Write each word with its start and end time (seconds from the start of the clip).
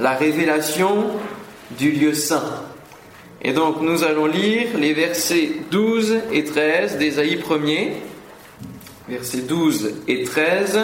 la 0.00 0.12
révélation 0.12 1.06
du 1.78 1.92
lieu 1.92 2.14
saint. 2.14 2.64
Et 3.42 3.52
donc 3.52 3.80
nous 3.80 4.02
allons 4.02 4.26
lire 4.26 4.68
les 4.78 4.92
versets 4.92 5.52
12 5.70 6.18
et 6.32 6.44
13 6.44 6.98
d'Ésaïe 6.98 7.36
1er, 7.36 7.92
versets 9.08 9.42
12 9.42 9.94
et 10.08 10.24
13, 10.24 10.80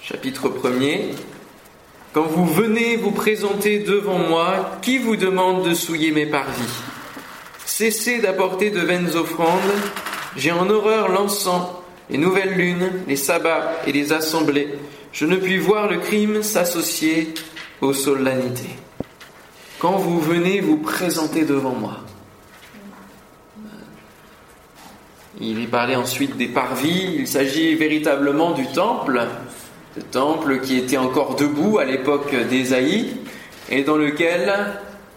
chapitre 0.00 0.48
1er. 0.48 1.14
Quand 2.12 2.26
vous 2.26 2.46
venez 2.46 2.96
vous 2.96 3.12
présenter 3.12 3.78
devant 3.78 4.18
moi, 4.18 4.78
qui 4.82 4.98
vous 4.98 5.16
demande 5.16 5.68
de 5.68 5.74
souiller 5.74 6.10
mes 6.10 6.26
parvis? 6.26 6.82
Cessez 7.64 8.18
d'apporter 8.18 8.70
de 8.70 8.80
vaines 8.80 9.14
offrandes, 9.14 9.60
j'ai 10.36 10.50
en 10.50 10.68
horreur 10.68 11.08
l'encens, 11.08 11.68
les 12.10 12.18
nouvelles 12.18 12.54
lunes, 12.54 12.90
les 13.06 13.16
sabbats 13.16 13.76
et 13.86 13.92
les 13.92 14.12
assemblées. 14.12 14.68
Je 15.12 15.24
ne 15.24 15.36
puis 15.36 15.58
voir 15.58 15.88
le 15.88 15.98
crime 15.98 16.42
s'associer 16.42 17.32
aux 17.80 17.92
solennités. 17.92 18.76
Quand 19.78 19.96
vous 19.96 20.20
venez 20.20 20.60
vous 20.60 20.76
présenter 20.76 21.44
devant 21.44 21.74
moi. 21.74 21.96
Il 25.40 25.62
est 25.62 25.66
parlé 25.66 25.96
ensuite 25.96 26.36
des 26.36 26.48
parvis. 26.48 27.14
Il 27.18 27.26
s'agit 27.26 27.74
véritablement 27.74 28.52
du 28.52 28.66
temple, 28.66 29.26
le 29.96 30.02
temple 30.02 30.60
qui 30.60 30.76
était 30.76 30.98
encore 30.98 31.36
debout 31.36 31.78
à 31.78 31.84
l'époque 31.86 32.34
d'Ésaïe 32.48 33.16
et 33.70 33.82
dans 33.82 33.96
lequel 33.96 34.52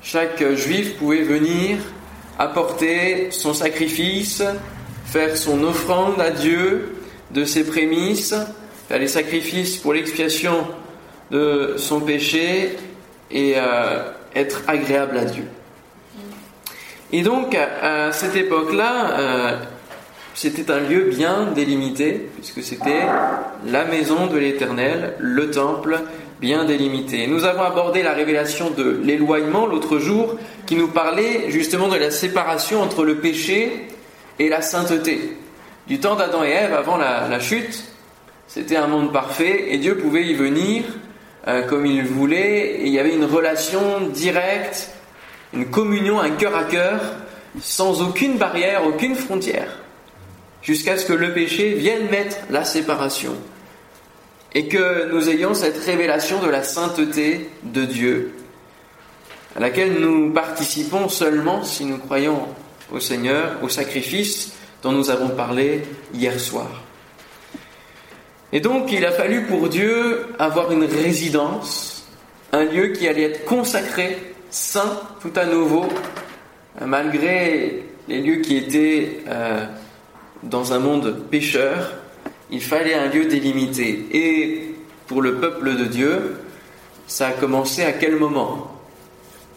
chaque 0.02 0.44
juif 0.54 0.96
pouvait 0.98 1.24
venir 1.24 1.78
apporter 2.40 3.32
son 3.32 3.54
sacrifice, 3.54 4.44
faire 5.06 5.36
son 5.36 5.64
offrande 5.64 6.22
à 6.22 6.32
Dieu 6.32 6.96
de 7.32 7.44
ses 7.44 7.66
prémices, 7.66 8.36
faire 8.88 9.00
les 9.00 9.08
sacrifices 9.08 9.78
pour 9.78 9.94
l'expiation 9.94 10.66
de 11.32 11.76
son 11.78 12.02
péché 12.02 12.76
et 13.32 13.56
euh, 13.58 14.12
être 14.36 14.64
agréable 14.68 15.18
à 15.18 15.26
Dieu. 15.26 15.46
Et 17.12 17.22
donc, 17.22 17.56
à 17.56 18.12
cette 18.12 18.36
époque-là, 18.36 19.20
euh, 19.20 19.58
c'était 20.34 20.72
un 20.72 20.80
lieu 20.80 21.12
bien 21.12 21.52
délimité, 21.54 22.30
puisque 22.36 22.64
c'était 22.64 23.04
la 23.68 23.86
maison 23.86 24.26
de 24.26 24.38
l'Éternel, 24.38 25.14
le 25.20 25.52
temple 25.52 26.00
bien 26.42 26.66
délimité. 26.66 27.28
Nous 27.28 27.46
avons 27.46 27.62
abordé 27.62 28.04
la 28.04 28.14
révélation 28.14 28.72
de 28.72 29.00
l'éloignement 29.04 29.66
l'autre 29.66 30.00
jour, 30.00 30.36
qui 30.66 30.76
nous 30.76 30.88
parlait 30.88 31.50
justement 31.52 31.88
de 31.88 31.96
la 31.96 32.12
séparation 32.12 32.82
entre 32.82 33.06
le 33.06 33.16
péché 33.16 33.88
et 34.40 34.50
la 34.50 34.62
sainteté. 34.62 35.38
Du 35.88 36.00
temps 36.00 36.16
d'Adam 36.16 36.44
et 36.44 36.50
Ève, 36.50 36.74
avant 36.74 36.98
la, 36.98 37.40
chute, 37.40 37.84
c'était 38.48 38.76
un 38.76 38.88
monde 38.88 39.14
parfait, 39.14 39.68
et 39.70 39.78
Dieu 39.78 39.98
pouvait 39.98 40.26
y 40.26 40.34
venir 40.34 40.84
euh, 41.48 41.64
comme 41.64 41.86
il 41.86 42.04
voulait, 42.04 42.82
il 42.82 42.90
y 42.90 43.00
avait 43.00 43.16
une 43.16 43.26
relation 43.26 44.08
directe, 44.08 44.90
une 45.54 45.70
communion, 45.70 46.20
un 46.20 46.32
cœur 46.32 46.56
à 46.56 46.64
cœur, 46.64 47.02
sans 47.62 48.02
aucune 48.02 48.38
barrière, 48.38 48.86
aucune 48.86 49.16
frontière 49.16 49.84
jusqu'à 50.64 50.98
ce 50.98 51.06
que 51.06 51.14
le 51.14 51.34
péché 51.34 51.74
vienne 51.74 52.10
mettre 52.10 52.38
la 52.50 52.64
séparation 52.64 53.36
et 54.56 54.68
que 54.68 55.12
nous 55.12 55.30
ayons 55.30 55.54
cette 55.54 55.78
révélation 55.84 56.42
de 56.42 56.48
la 56.48 56.64
sainteté 56.64 57.50
de 57.64 57.86
Dieu, 57.86 58.34
à 59.56 59.60
laquelle 59.60 60.00
nous 60.00 60.32
participons 60.32 61.10
seulement 61.10 61.64
si 61.64 61.86
nous 61.86 61.98
croyons 61.98 62.48
au 62.92 63.00
Seigneur, 63.00 63.58
au 63.62 63.70
sacrifice 63.70 64.54
dont 64.84 64.92
nous 64.92 65.10
avons 65.10 65.30
parlé 65.30 65.84
hier 66.14 66.40
soir. 66.40 66.84
Et 68.54 68.60
donc 68.60 68.92
il 68.92 69.04
a 69.04 69.12
fallu 69.12 69.46
pour 69.48 69.68
Dieu 69.68 70.28
avoir 70.38 70.72
une 70.72 70.84
résidence, 70.86 72.08
un 72.52 72.64
lieu 72.64 72.90
qui 72.90 73.08
allait 73.08 73.24
être 73.24 73.46
consacré, 73.46 74.16
saint, 74.52 75.02
tout 75.22 75.32
à 75.36 75.46
nouveau, 75.46 75.86
malgré 76.80 77.84
les 78.08 78.22
lieux 78.22 78.42
qui 78.42 78.58
étaient 78.58 79.24
euh, 79.28 79.66
dans 80.44 80.72
un 80.72 80.78
monde 80.78 81.24
pécheur, 81.32 81.94
il 82.52 82.62
fallait 82.62 82.94
un 82.94 83.08
lieu 83.08 83.26
délimité. 83.26 84.06
Et 84.12 84.76
pour 85.08 85.24
le 85.24 85.38
peuple 85.38 85.76
de 85.76 85.86
Dieu, 85.86 86.36
ça 87.08 87.30
a 87.30 87.32
commencé 87.32 87.84
à 87.84 87.94
quel 87.94 88.18
moment? 88.18 88.72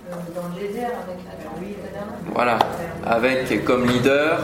Euh, 0.09 0.15
Dans 0.35 0.49
le 0.49 0.67
désert, 0.69 0.93
avec 1.07 1.19
la 1.27 2.33
Voilà, 2.33 2.59
avec 3.05 3.63
comme 3.65 3.87
leader 3.87 4.41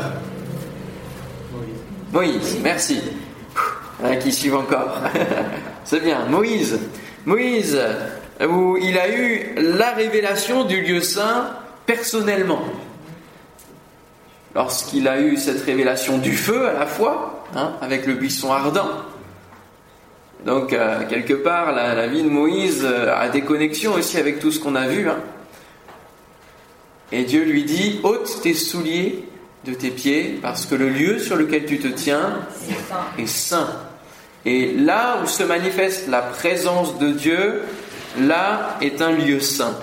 Moïse. 2.12 2.58
merci. 2.62 3.00
Qui 4.20 4.32
suivent 4.32 4.56
encore. 4.56 4.98
C'est 5.84 6.00
bien, 6.00 6.26
Moïse. 6.26 6.78
Moïse, 7.24 7.80
où 8.40 8.76
il 8.76 8.98
a 8.98 9.08
eu 9.08 9.54
la 9.56 9.92
révélation 9.92 10.64
du 10.64 10.80
lieu 10.80 11.00
saint 11.00 11.50
personnellement 11.86 12.62
lorsqu'il 14.54 15.08
a 15.08 15.20
eu 15.20 15.36
cette 15.36 15.64
révélation 15.64 16.18
du 16.18 16.32
feu 16.32 16.68
à 16.68 16.72
la 16.72 16.86
fois, 16.86 17.44
hein, 17.54 17.72
avec 17.80 18.06
le 18.06 18.14
buisson 18.14 18.52
ardent. 18.52 18.90
Donc, 20.44 20.72
euh, 20.72 21.06
quelque 21.08 21.34
part, 21.34 21.72
la, 21.72 22.06
vie 22.08 22.22
de 22.22 22.28
Moïse 22.28 22.82
euh, 22.84 23.14
a 23.16 23.28
des 23.28 23.42
connexions 23.42 23.94
aussi 23.94 24.18
avec 24.18 24.40
tout 24.40 24.50
ce 24.50 24.58
qu'on 24.58 24.74
a 24.74 24.88
vu. 24.88 25.08
Hein. 25.08 25.18
Et 27.12 27.24
Dieu 27.24 27.44
lui 27.44 27.64
dit, 27.64 28.00
ôte 28.02 28.40
tes 28.42 28.54
souliers 28.54 29.24
de 29.64 29.74
tes 29.74 29.90
pieds, 29.90 30.40
parce 30.42 30.66
que 30.66 30.74
le 30.74 30.88
lieu 30.88 31.18
sur 31.20 31.36
lequel 31.36 31.66
tu 31.66 31.78
te 31.78 31.86
tiens 31.86 32.40
est 33.18 33.28
saint. 33.28 33.68
Et 34.44 34.72
là 34.72 35.20
où 35.22 35.26
se 35.26 35.42
manifeste 35.42 36.08
la 36.08 36.20
présence 36.20 36.98
de 36.98 37.12
Dieu, 37.12 37.62
là 38.20 38.76
est 38.80 39.00
un 39.00 39.12
lieu 39.12 39.40
saint. 39.40 39.78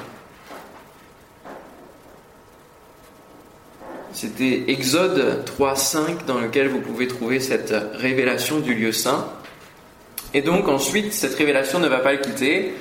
C'était 4.12 4.66
Exode 4.68 5.46
3.5 5.58 6.26
dans 6.28 6.40
lequel 6.40 6.68
vous 6.68 6.82
pouvez 6.82 7.08
trouver 7.08 7.40
cette 7.40 7.74
révélation 7.94 8.60
du 8.60 8.74
lieu 8.74 8.92
saint. 8.92 9.30
Et 10.34 10.42
donc 10.42 10.68
ensuite, 10.68 11.14
cette 11.14 11.36
révélation 11.36 11.80
ne 11.80 11.88
va 11.88 12.00
pas 12.00 12.12
le 12.12 12.20
quitter 12.20 12.74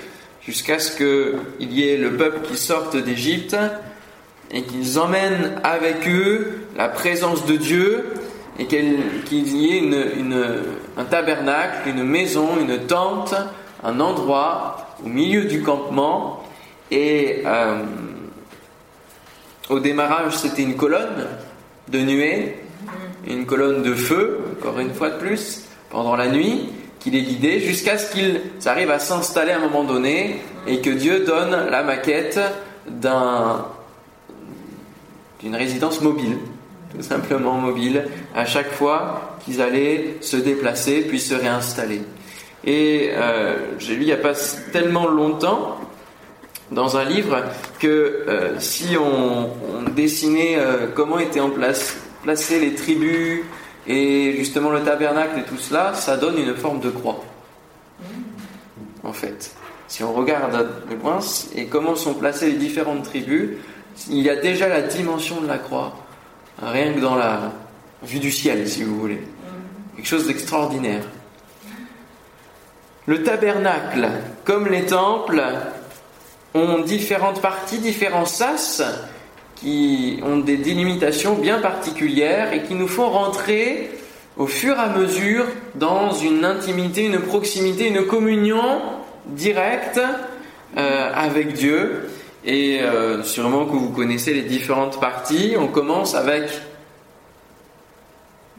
jusqu'à 0.45 0.81
ce 0.81 0.97
qu'il 0.97 1.73
y 1.73 1.89
ait 1.89 1.97
le 1.97 2.17
peuple 2.17 2.41
qui 2.41 2.57
sorte 2.57 2.97
d'Égypte 2.97 3.57
et 4.51 4.63
qu'ils 4.63 4.99
emmènent 4.99 5.61
avec 5.63 6.09
eux 6.09 6.67
la 6.77 6.89
présence 6.89 7.47
de 7.47 7.57
Dieu 7.57 8.05
et 8.59 8.67
qu'il 8.67 9.57
y 9.57 9.77
ait 9.77 9.91
un 10.97 11.05
tabernacle, 11.05 11.89
une 11.89 12.03
maison, 12.03 12.59
une 12.61 12.87
tente, 12.87 13.35
un 13.85 14.01
endroit 14.01 14.89
au 15.05 15.09
milieu 15.09 15.45
du 15.45 15.63
campement. 15.63 16.43
Et 16.91 17.43
euh, 17.47 17.83
au 19.71 19.79
démarrage, 19.79 20.37
c'était 20.37 20.63
une 20.63 20.77
colonne 20.77 21.27
de 21.89 22.01
nuée, 22.01 22.57
une 23.27 23.47
colonne 23.47 23.83
de 23.83 23.95
feu, 23.95 24.41
encore 24.59 24.81
une 24.81 24.93
fois 24.93 25.11
de 25.11 25.19
plus, 25.19 25.65
pendant 25.91 26.17
la 26.17 26.29
nuit, 26.29 26.71
qui 26.99 27.11
les 27.11 27.23
guidait 27.23 27.61
jusqu'à 27.61 27.97
ce 27.97 28.11
qu'ils 28.13 28.41
arrivent 28.67 28.91
à 28.91 28.99
s'installer 28.99 29.53
à 29.53 29.59
un 29.59 29.61
moment 29.61 29.85
donné 29.85 30.41
et 30.67 30.81
que 30.81 30.91
Dieu 30.91 31.25
donne 31.25 31.71
la 31.71 31.85
maquette 31.85 32.41
d'une 35.41 35.55
résidence 35.55 36.01
mobile, 36.01 36.39
tout 36.95 37.03
simplement 37.03 37.55
mobile, 37.55 38.05
à 38.35 38.47
chaque 38.47 38.73
fois 38.73 39.37
qu'ils 39.45 39.61
allaient 39.61 40.17
se 40.21 40.37
déplacer 40.37 41.03
puis 41.03 41.21
se 41.21 41.35
réinstaller. 41.35 42.03
Et 42.65 43.11
euh, 43.13 43.57
j'ai 43.79 43.95
lu 43.95 44.03
il 44.03 44.07
n'y 44.07 44.13
a 44.13 44.17
pas 44.17 44.35
tellement 44.73 45.07
longtemps 45.07 45.79
dans 46.71 46.97
un 46.97 47.05
livre 47.05 47.43
que 47.79 48.25
euh, 48.29 48.59
si 48.59 48.97
on, 48.97 49.49
dessinait 49.95 50.57
euh, 50.59 50.87
comment 50.95 51.19
étaient 51.19 51.41
en 51.41 51.51
place, 51.51 51.97
placées 52.23 52.61
les 52.61 52.75
tribus 52.75 53.41
et 53.87 54.35
justement 54.37 54.71
le 54.71 54.83
tabernacle 54.83 55.41
et 55.41 55.43
tout 55.43 55.57
cela, 55.57 55.95
ça 55.95 56.17
donne 56.17 56.39
une 56.39 56.55
forme 56.55 56.81
de 56.81 56.91
croix. 56.91 57.25
En 59.03 59.13
fait, 59.13 59.53
si 59.89 60.05
on 60.05 60.13
regarde 60.13 60.69
de 60.91 60.95
loin 60.95 61.19
et 61.57 61.67
comment 61.67 61.97
sont 61.97 62.15
placées 62.15 62.51
les 62.51 62.59
différentes 62.59 63.05
tribus, 63.05 63.51
il 64.11 64.19
y 64.19 64.31
a 64.31 64.37
déjà 64.37 64.69
la 64.69 64.83
dimension 64.83 65.41
de 65.41 65.49
la 65.49 65.59
croix, 65.59 65.97
rien 66.63 66.93
que 66.93 67.01
dans 67.01 67.17
la 67.17 67.53
vue 68.03 68.19
du 68.19 68.31
ciel, 68.31 68.69
si 68.69 68.83
vous 68.83 68.99
voulez. 68.99 69.21
Quelque 69.97 70.07
chose 70.07 70.27
d'extraordinaire. 70.27 71.03
Le 73.07 73.23
tabernacle, 73.23 74.09
comme 74.45 74.69
les 74.69 74.87
temples, 74.87 75.43
ont 76.55 76.81
différentes 76.81 77.41
parties, 77.41 77.79
différents 77.79 78.27
sas 78.27 78.83
qui 79.57 80.21
ont 80.23 80.39
des 80.39 80.57
délimitations 80.57 81.35
bien 81.35 81.59
particulières 81.59 82.53
et 82.53 82.63
qui 82.63 82.75
nous 82.75 82.87
font 82.87 83.09
rentrer 83.09 83.91
au 84.37 84.47
fur 84.47 84.77
et 84.77 84.81
à 84.81 84.89
mesure 84.89 85.47
dans 85.75 86.13
une 86.13 86.45
intimité, 86.45 87.05
une 87.05 87.21
proximité, 87.21 87.89
une 87.89 88.07
communion 88.07 88.81
directe 89.27 90.01
euh, 90.77 91.13
avec 91.13 91.55
Dieu. 91.55 92.08
Et 92.49 92.81
euh, 92.81 93.23
sûrement 93.25 93.67
que 93.67 93.73
vous 93.73 93.91
connaissez 93.91 94.33
les 94.33 94.41
différentes 94.41 94.99
parties. 94.99 95.55
On 95.59 95.67
commence 95.67 96.15
avec 96.15 96.49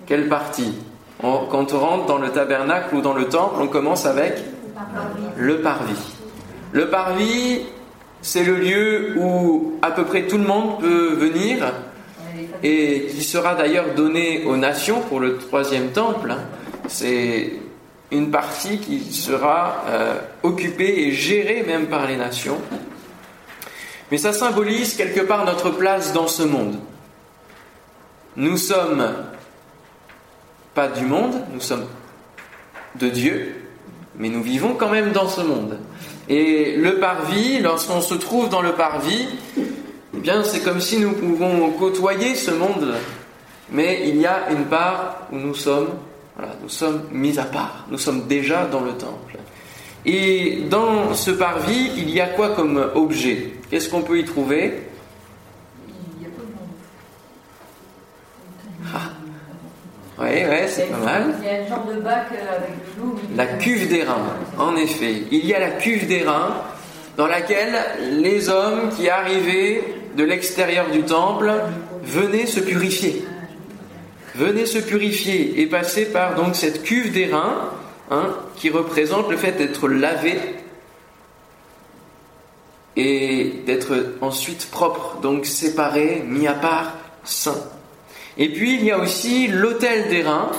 quelle 0.06 0.30
partie? 0.30 0.76
Quand 1.20 1.74
on 1.74 1.80
rentre 1.80 2.06
dans 2.06 2.20
le 2.20 2.30
tabernacle 2.30 2.94
ou 2.96 3.02
dans 3.02 3.16
le 3.16 3.26
temple, 3.26 3.56
on 3.60 3.68
commence 3.68 4.06
avec 4.06 4.36
le 5.36 5.62
parvis. 5.62 6.14
Le 6.72 6.92
parvis, 6.92 7.62
c'est 8.22 8.44
le 8.44 8.58
lieu 8.58 9.16
où 9.18 9.80
à 9.82 9.90
peu 9.90 10.06
près 10.06 10.28
tout 10.28 10.38
le 10.38 10.46
monde 10.46 10.80
peut 10.80 11.16
venir 11.16 11.74
et 12.62 13.08
qui 13.10 13.24
sera 13.24 13.56
d'ailleurs 13.56 13.96
donné 13.96 14.46
aux 14.46 14.56
nations 14.56 15.02
pour 15.02 15.20
le 15.20 15.38
troisième 15.38 15.88
temple. 15.88 16.36
C'est 16.88 17.54
une 18.12 18.30
partie 18.30 18.78
qui 18.78 19.12
sera 19.12 19.84
euh, 19.88 20.14
occupée 20.44 21.08
et 21.08 21.12
gérée 21.12 21.64
même 21.66 21.88
par 21.88 22.06
les 22.06 22.18
nations. 22.18 22.60
Mais 24.12 24.18
ça 24.18 24.34
symbolise 24.34 24.96
quelque 24.96 25.22
part 25.22 25.46
notre 25.46 25.70
place 25.70 26.14
dans 26.14 26.28
ce 26.28 26.44
monde. 26.44 26.76
Nous 28.36 28.58
sommes 28.58 29.14
pas 30.74 30.88
du 30.88 31.06
monde, 31.06 31.36
nous 31.54 31.62
sommes 31.62 31.86
de 32.96 33.10
Dieu, 33.10 33.56
mais 34.16 34.30
nous 34.30 34.42
vivons 34.42 34.74
quand 34.76 34.90
même 34.90 35.12
dans 35.12 35.28
ce 35.28 35.42
monde. 35.42 35.78
Et 36.28 36.76
le 36.78 37.00
parvis, 37.00 37.60
lorsqu'on 37.60 38.02
se 38.02 38.14
trouve 38.14 38.50
dans 38.50 38.62
le 38.62 38.74
parvis, 38.74 39.28
eh 39.58 40.44
c'est 40.44 40.62
comme 40.62 40.80
si 40.80 41.00
nous 41.00 41.14
pouvons 41.14 41.72
côtoyer 41.72 42.36
ce 42.36 42.52
monde, 42.52 42.94
mais 43.72 44.08
il 44.08 44.18
y 44.18 44.26
a 44.26 44.52
une 44.52 44.66
part 44.66 45.28
où 45.32 45.38
nous 45.38 45.56
sommes 45.56 45.90
mis 47.12 47.40
à 47.40 47.44
part, 47.44 47.86
nous 47.90 47.98
sommes 47.98 48.28
déjà 48.28 48.66
dans 48.66 48.82
le 48.82 48.92
temple. 48.94 49.38
Et 50.06 50.64
dans 50.70 51.14
ce 51.14 51.32
parvis, 51.32 51.92
il 51.98 52.10
y 52.10 52.22
a 52.22 52.28
quoi 52.28 52.52
comme 52.52 52.90
objet? 52.96 53.52
Qu'est-ce 53.70 53.90
qu'on 53.90 54.02
peut 54.02 54.20
y 54.20 54.26
trouver? 54.26 54.84
Ah. 58.94 59.10
Oui, 60.20 60.26
ouais, 60.26 60.68
c'est 60.68 60.90
pas 60.90 60.98
mal. 60.98 61.36
Il 61.40 61.46
y 61.46 61.50
a 61.50 61.62
une 61.62 61.68
genre 61.68 61.86
de 61.86 62.02
bac 62.02 62.28
euh, 62.34 62.58
avec 62.58 62.70
l'eau. 62.98 63.16
La 63.36 63.46
cuve 63.46 63.88
des 63.88 64.04
reins, 64.04 64.34
en 64.58 64.76
effet. 64.76 65.24
Il 65.32 65.46
y 65.46 65.54
a 65.54 65.60
la 65.60 65.72
cuve 65.72 66.08
des 66.08 66.24
reins 66.24 66.56
dans 67.16 67.28
laquelle 67.28 67.76
les 68.22 68.50
hommes 68.50 68.90
qui 68.96 69.10
arrivaient 69.10 69.84
de 70.16 70.24
l'extérieur 70.24 70.90
du 70.90 71.04
temple 71.04 71.52
venaient 72.04 72.46
se 72.46 72.60
purifier. 72.60 73.24
Venaient 74.36 74.66
se 74.66 74.80
purifier 74.80 75.62
et 75.62 75.68
passer 75.68 76.06
par 76.06 76.36
donc 76.36 76.56
cette 76.56 76.84
cuve 76.84 77.12
des 77.12 77.28
reins 77.28 77.72
hein, 78.10 78.36
qui 78.56 78.70
représente 78.70 79.30
le 79.30 79.38
fait 79.38 79.54
d'être 79.54 79.88
lavé 79.88 80.38
et 82.96 83.62
d'être 83.66 84.16
ensuite 84.22 84.70
propre, 84.72 85.18
donc 85.22 85.46
séparé, 85.46 86.24
mis 86.26 86.48
à 86.48 86.54
part, 86.54 86.94
saint. 87.24 87.64
Et 88.38 88.50
puis 88.50 88.76
il 88.76 88.84
y 88.84 88.92
a 88.92 89.00
aussi 89.00 89.48
l'autel 89.48 90.10
des 90.10 90.24
reins, 90.24 90.52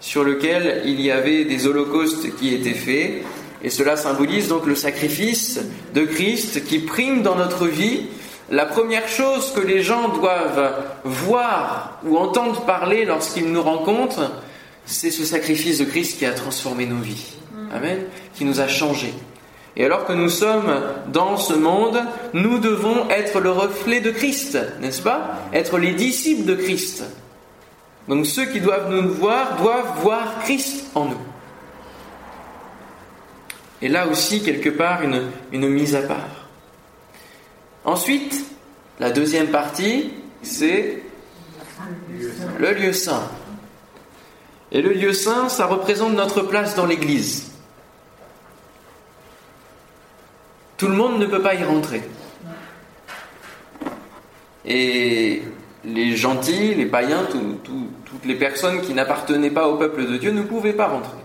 sur 0.00 0.22
lequel 0.22 0.82
il 0.84 1.00
y 1.00 1.10
avait 1.10 1.44
des 1.44 1.66
holocaustes 1.66 2.36
qui 2.36 2.54
étaient 2.54 2.74
faits, 2.74 3.22
et 3.62 3.70
cela 3.70 3.96
symbolise 3.96 4.48
donc 4.48 4.66
le 4.66 4.74
sacrifice 4.74 5.60
de 5.94 6.04
Christ 6.04 6.64
qui 6.64 6.80
prime 6.80 7.22
dans 7.22 7.36
notre 7.36 7.66
vie. 7.66 8.02
La 8.50 8.66
première 8.66 9.08
chose 9.08 9.52
que 9.52 9.62
les 9.62 9.82
gens 9.82 10.08
doivent 10.08 10.74
voir 11.04 11.98
ou 12.04 12.18
entendre 12.18 12.66
parler 12.66 13.06
lorsqu'ils 13.06 13.50
nous 13.50 13.62
rencontrent, 13.62 14.30
c'est 14.86 15.10
ce 15.10 15.24
sacrifice 15.24 15.78
de 15.78 15.84
Christ 15.84 16.18
qui 16.18 16.26
a 16.26 16.32
transformé 16.32 16.86
nos 16.86 17.00
vies. 17.00 17.34
Amen. 17.72 18.04
Qui 18.34 18.44
nous 18.44 18.60
a 18.60 18.68
changés. 18.68 19.14
Et 19.76 19.84
alors 19.84 20.04
que 20.04 20.12
nous 20.12 20.28
sommes 20.28 20.72
dans 21.08 21.36
ce 21.36 21.54
monde, 21.54 22.00
nous 22.32 22.58
devons 22.58 23.08
être 23.10 23.40
le 23.40 23.50
reflet 23.50 24.00
de 24.00 24.10
Christ, 24.10 24.56
n'est-ce 24.80 25.02
pas? 25.02 25.40
Être 25.52 25.78
les 25.78 25.92
disciples 25.92 26.44
de 26.44 26.54
Christ. 26.54 27.04
Donc 28.08 28.26
ceux 28.26 28.44
qui 28.44 28.60
doivent 28.60 28.92
nous 28.92 29.08
voir 29.14 29.56
doivent 29.56 30.00
voir 30.02 30.38
Christ 30.44 30.84
en 30.94 31.06
nous. 31.06 31.20
Et 33.82 33.88
là 33.88 34.06
aussi, 34.06 34.42
quelque 34.42 34.70
part, 34.70 35.02
une, 35.02 35.30
une 35.52 35.68
mise 35.68 35.96
à 35.96 36.02
part. 36.02 36.48
Ensuite, 37.84 38.46
la 39.00 39.10
deuxième 39.10 39.48
partie, 39.48 40.10
c'est 40.42 41.02
le 42.58 42.72
lieu 42.72 42.92
saint. 42.92 43.28
Et 44.74 44.82
le 44.82 44.92
lieu 44.92 45.12
saint, 45.12 45.48
ça 45.48 45.66
représente 45.66 46.14
notre 46.14 46.42
place 46.42 46.74
dans 46.74 46.84
l'Église. 46.84 47.52
Tout 50.76 50.88
le 50.88 50.94
monde 50.94 51.20
ne 51.20 51.26
peut 51.26 51.40
pas 51.40 51.54
y 51.54 51.62
rentrer. 51.62 52.02
Et 54.66 55.42
les 55.84 56.16
gentils, 56.16 56.74
les 56.74 56.86
païens, 56.86 57.22
toutes 57.30 58.24
les 58.24 58.34
personnes 58.34 58.80
qui 58.80 58.94
n'appartenaient 58.94 59.50
pas 59.50 59.68
au 59.68 59.76
peuple 59.76 60.06
de 60.06 60.16
Dieu 60.16 60.32
ne 60.32 60.42
pouvaient 60.42 60.72
pas 60.72 60.88
rentrer. 60.88 61.18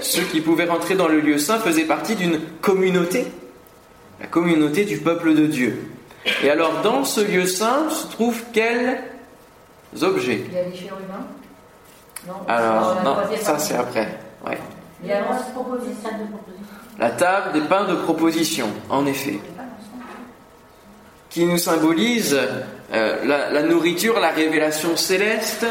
Ceux 0.00 0.22
qui 0.22 0.40
pouvaient 0.40 0.66
rentrer 0.66 0.96
dans 0.96 1.08
le 1.08 1.20
lieu 1.20 1.38
saint 1.38 1.60
faisaient 1.60 1.84
partie 1.84 2.16
d'une 2.16 2.40
communauté, 2.60 3.26
la 4.20 4.26
communauté 4.26 4.84
du 4.84 4.98
peuple 4.98 5.34
de 5.34 5.46
Dieu. 5.46 5.88
Et 6.42 6.50
alors 6.50 6.82
dans 6.82 7.04
ce 7.04 7.20
lieu 7.20 7.46
saint 7.46 7.88
se 7.90 8.08
trouvent 8.08 8.42
quels 8.52 9.02
objets? 10.02 10.44
Il 10.48 10.54
y 10.54 10.58
a 10.58 10.64
Non, 12.28 12.34
alors, 12.46 13.02
non, 13.02 13.16
ça 13.40 13.58
c'est 13.58 13.74
après. 13.74 14.18
Ouais. 14.46 14.58
Il 15.02 15.08
y 15.08 15.12
a 15.12 15.20
la 15.20 15.36
proposition. 15.54 16.10
La 16.98 17.10
table 17.10 17.52
des 17.52 17.66
pains 17.66 17.84
de 17.84 17.94
proposition, 17.94 18.68
en 18.90 19.06
effet, 19.06 19.40
qui 21.30 21.46
nous 21.46 21.56
symbolise 21.56 22.38
euh, 22.92 23.24
la, 23.24 23.62
nourriture, 23.62 24.20
la 24.20 24.30
révélation 24.30 24.96
céleste, 24.96 25.66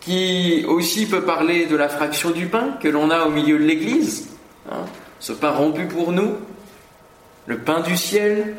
qui 0.00 0.64
aussi 0.66 1.06
peut 1.06 1.22
parler 1.22 1.66
de 1.66 1.76
la 1.76 1.88
fraction 1.88 2.30
du 2.30 2.46
pain 2.46 2.78
que 2.80 2.88
l'on 2.88 3.10
a 3.10 3.26
au 3.26 3.30
milieu 3.30 3.58
de 3.58 3.64
l'Église, 3.64 4.28
hein, 4.70 4.86
ce 5.20 5.32
pain 5.32 5.50
rompu 5.50 5.84
pour 5.84 6.10
nous, 6.10 6.32
le 7.46 7.58
pain 7.58 7.80
du 7.80 7.96
ciel. 7.96 8.56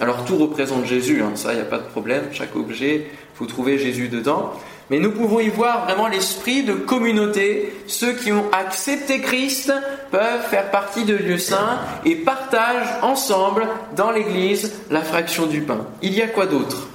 Alors 0.00 0.24
tout 0.24 0.36
représente 0.36 0.84
Jésus, 0.84 1.22
hein, 1.22 1.32
ça 1.36 1.52
il 1.52 1.56
n'y 1.56 1.62
a 1.62 1.66
pas 1.66 1.78
de 1.78 1.84
problème, 1.84 2.24
chaque 2.32 2.56
objet, 2.56 3.06
il 3.12 3.36
faut 3.36 3.46
trouver 3.46 3.78
Jésus 3.78 4.08
dedans. 4.08 4.52
Mais 4.92 4.98
nous 4.98 5.12
pouvons 5.12 5.40
y 5.40 5.48
voir 5.48 5.86
vraiment 5.86 6.06
l'esprit 6.06 6.64
de 6.64 6.74
communauté. 6.74 7.72
Ceux 7.86 8.12
qui 8.12 8.30
ont 8.30 8.44
accepté 8.52 9.22
Christ 9.22 9.72
peuvent 10.10 10.42
faire 10.42 10.70
partie 10.70 11.06
de 11.06 11.16
lieu 11.16 11.38
saint 11.38 11.78
et 12.04 12.14
partagent 12.14 13.00
ensemble 13.00 13.66
dans 13.96 14.10
l'Église 14.10 14.70
la 14.90 15.00
fraction 15.00 15.46
du 15.46 15.62
pain. 15.62 15.86
Il 16.02 16.12
y 16.12 16.20
a 16.20 16.28
quoi 16.28 16.44
d'autre? 16.44 16.88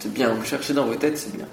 C'est 0.00 0.12
bien, 0.12 0.34
vous 0.34 0.44
cherchez 0.44 0.72
dans 0.72 0.86
vos 0.86 0.96
têtes, 0.96 1.18
c'est 1.18 1.36
bien. 1.36 1.46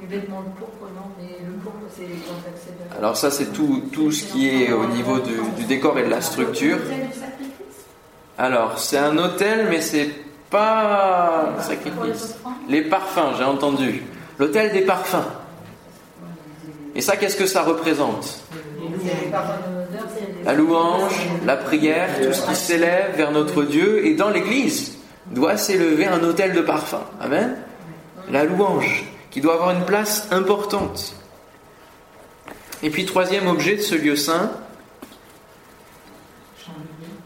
Les 0.00 0.06
vêtements 0.06 0.42
de 0.42 0.56
pourpre, 0.56 0.86
non, 0.94 1.10
mais 1.18 1.44
le 1.44 1.54
pourpre, 1.64 1.78
c'est 1.92 2.04
quand 2.04 2.96
Alors 2.96 3.16
ça, 3.16 3.32
c'est 3.32 3.52
tout, 3.52 3.82
tout 3.92 4.12
ce 4.12 4.22
qui 4.22 4.48
est 4.48 4.72
au 4.72 4.86
niveau 4.86 5.18
du, 5.18 5.32
du 5.56 5.64
décor 5.64 5.98
et 5.98 6.04
de 6.04 6.10
la 6.10 6.20
structure. 6.20 6.78
Alors, 8.38 8.78
c'est 8.78 8.98
un 8.98 9.18
hôtel, 9.18 9.66
mais 9.68 9.80
c'est 9.80 10.25
pas 10.50 11.54
sacrifice. 11.60 12.36
Les 12.68 12.82
parfums, 12.82 13.36
j'ai 13.38 13.44
entendu. 13.44 14.02
L'hôtel 14.38 14.72
des 14.72 14.82
parfums. 14.82 15.26
Et 16.94 17.00
ça, 17.00 17.16
qu'est-ce 17.16 17.36
que 17.36 17.46
ça 17.46 17.62
représente? 17.62 18.40
La 20.44 20.54
louange, 20.54 21.14
la 21.44 21.56
prière, 21.56 22.08
tout 22.22 22.32
ce 22.32 22.46
qui 22.46 22.54
s'élève 22.54 23.16
vers 23.16 23.32
notre 23.32 23.64
Dieu. 23.64 24.06
Et 24.06 24.14
dans 24.14 24.30
l'Église, 24.30 24.96
doit 25.26 25.56
s'élever 25.56 26.06
un 26.06 26.22
hôtel 26.22 26.52
de 26.52 26.60
parfums. 26.60 27.04
Amen? 27.20 27.56
La 28.30 28.44
louange, 28.44 29.04
qui 29.30 29.40
doit 29.40 29.54
avoir 29.54 29.72
une 29.72 29.84
place 29.84 30.28
importante. 30.30 31.14
Et 32.82 32.90
puis, 32.90 33.04
troisième 33.04 33.46
objet 33.46 33.76
de 33.76 33.82
ce 33.82 33.94
lieu 33.94 34.16
saint. 34.16 34.50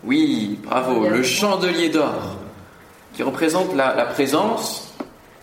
Oui, 0.05 0.59
bravo, 0.65 1.09
le 1.09 1.23
chandelier 1.23 1.91
d'or 1.91 2.40
qui 3.21 3.25
représente 3.25 3.77
la, 3.77 4.07
présence 4.07 4.95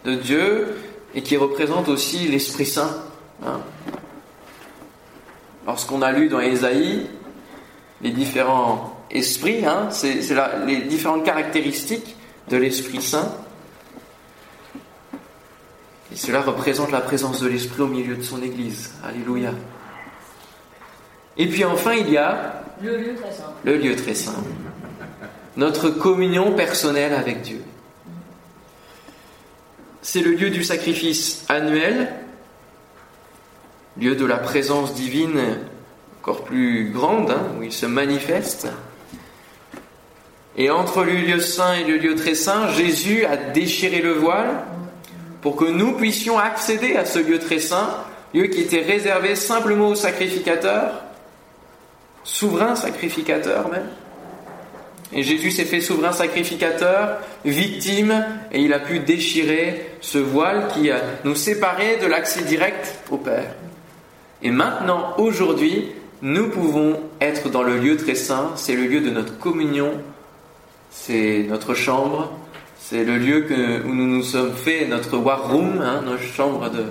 de 0.04 0.16
Dieu 0.16 0.80
et 1.14 1.22
qui 1.22 1.38
représente 1.38 1.90
aussi 1.90 2.28
l'Esprit 2.28 2.66
Saint. 2.66 2.90
Hein. 3.46 3.60
Lorsqu'on 5.68 6.02
a 6.02 6.12
lu 6.12 6.28
dans 6.28 6.40
Ésaïe 6.40 7.06
les 8.02 8.10
différents 8.10 8.98
esprits, 9.12 9.64
hein, 9.64 9.90
c'est 9.92 10.22
les 10.66 10.82
différentes 10.86 11.24
caractéristiques 11.24 12.16
de 12.50 12.58
l'Esprit 12.58 13.00
Saint. 13.00 13.32
Et 16.12 16.16
cela 16.16 16.42
représente 16.42 16.92
la 16.92 17.02
présence 17.02 17.42
de 17.42 17.48
l'Esprit 17.48 17.84
au 17.84 17.88
milieu 17.88 18.16
de 18.16 18.24
son 18.24 18.42
Église. 18.42 18.92
Alléluia. 19.08 19.52
Et 21.38 21.46
puis 21.46 21.64
enfin, 21.64 21.94
il 21.94 22.10
y 22.10 22.18
a 22.18 22.64
le 22.82 22.98
lieu 22.98 23.16
très 23.16 23.32
saint. 23.32 23.54
Le 23.64 23.78
lieu 23.78 23.96
très 23.96 24.16
saint 24.16 24.44
notre 25.58 25.90
communion 25.90 26.54
personnelle 26.54 27.14
avec 27.14 27.42
Dieu. 27.42 27.62
C'est 30.02 30.22
le 30.22 30.32
lieu 30.32 30.50
du 30.50 30.64
sacrifice 30.64 31.44
annuel, 31.50 32.14
lieu 34.00 34.16
de 34.16 34.26
la 34.26 34.38
présence 34.38 34.94
divine 34.94 35.58
encore 36.22 36.44
plus 36.44 36.92
grande, 36.92 37.32
hein, 37.32 37.42
où 37.58 37.64
il 37.64 37.72
se 37.72 37.86
manifeste. 37.86 38.68
Et 40.58 40.70
entre 40.70 41.04
le 41.04 41.14
lieu 41.14 41.40
saint 41.40 41.74
et 41.74 41.84
le 41.84 41.98
lieu 41.98 42.16
très 42.16 42.36
saint, 42.36 42.70
Jésus 42.72 43.26
a 43.26 43.38
déchiré 43.38 44.02
le 44.02 44.14
voile 44.14 44.64
pour 45.42 45.56
que 45.56 45.66
nous 45.66 45.94
puissions 45.94 46.38
accéder 46.38 46.96
à 46.96 47.06
ce 47.06 47.20
lieu 47.20 47.40
très 47.40 47.60
saint 47.60 48.04
lieu 48.34 48.48
qui 48.48 48.62
était 48.62 48.82
réservé 48.82 49.36
simplement 49.36 49.90
aux 49.90 49.96
sacrificateurs, 49.96 51.04
souverain 52.24 52.76
sacrificateur 52.76 53.70
même. 53.70 53.88
Et 55.14 55.24
Jésus 55.24 55.52
s'est 55.52 55.66
fait 55.66 55.80
souverain 55.80 56.12
sacrificateur, 56.12 57.20
victime, 57.46 58.26
et 58.52 58.62
il 58.62 58.74
a 58.74 58.80
pu 58.80 59.00
déchirer 59.00 59.92
ce 60.02 60.18
voile 60.18 60.68
qui 60.74 60.90
nous 61.24 61.36
séparait 61.36 61.98
de 61.98 62.08
l'accès 62.08 62.44
direct 62.44 62.96
au 63.10 63.18
Père. 63.18 63.56
Et 64.42 64.52
maintenant, 64.52 65.16
aujourd'hui, 65.18 65.92
nous 66.22 66.50
pouvons 66.50 67.00
être 67.22 67.50
dans 67.50 67.64
le 67.64 67.78
lieu 67.78 67.96
très 67.96 68.16
saint, 68.16 68.52
c'est 68.56 68.76
le 68.76 68.86
lieu 68.86 69.00
de 69.00 69.10
notre 69.10 69.38
communion, 69.38 69.92
c'est 70.92 71.46
notre 71.48 71.74
chambre, 71.74 72.34
c'est 72.78 73.04
le 73.04 73.18
lieu 73.18 73.46
où 73.86 73.94
nous 73.94 74.08
nous 74.08 74.24
sommes 74.24 74.54
fait 74.54 74.86
notre 74.88 75.18
war 75.18 75.52
room, 75.52 75.82
hein, 75.82 76.02
notre 76.06 76.24
chambre 76.24 76.70
de, 76.70 76.86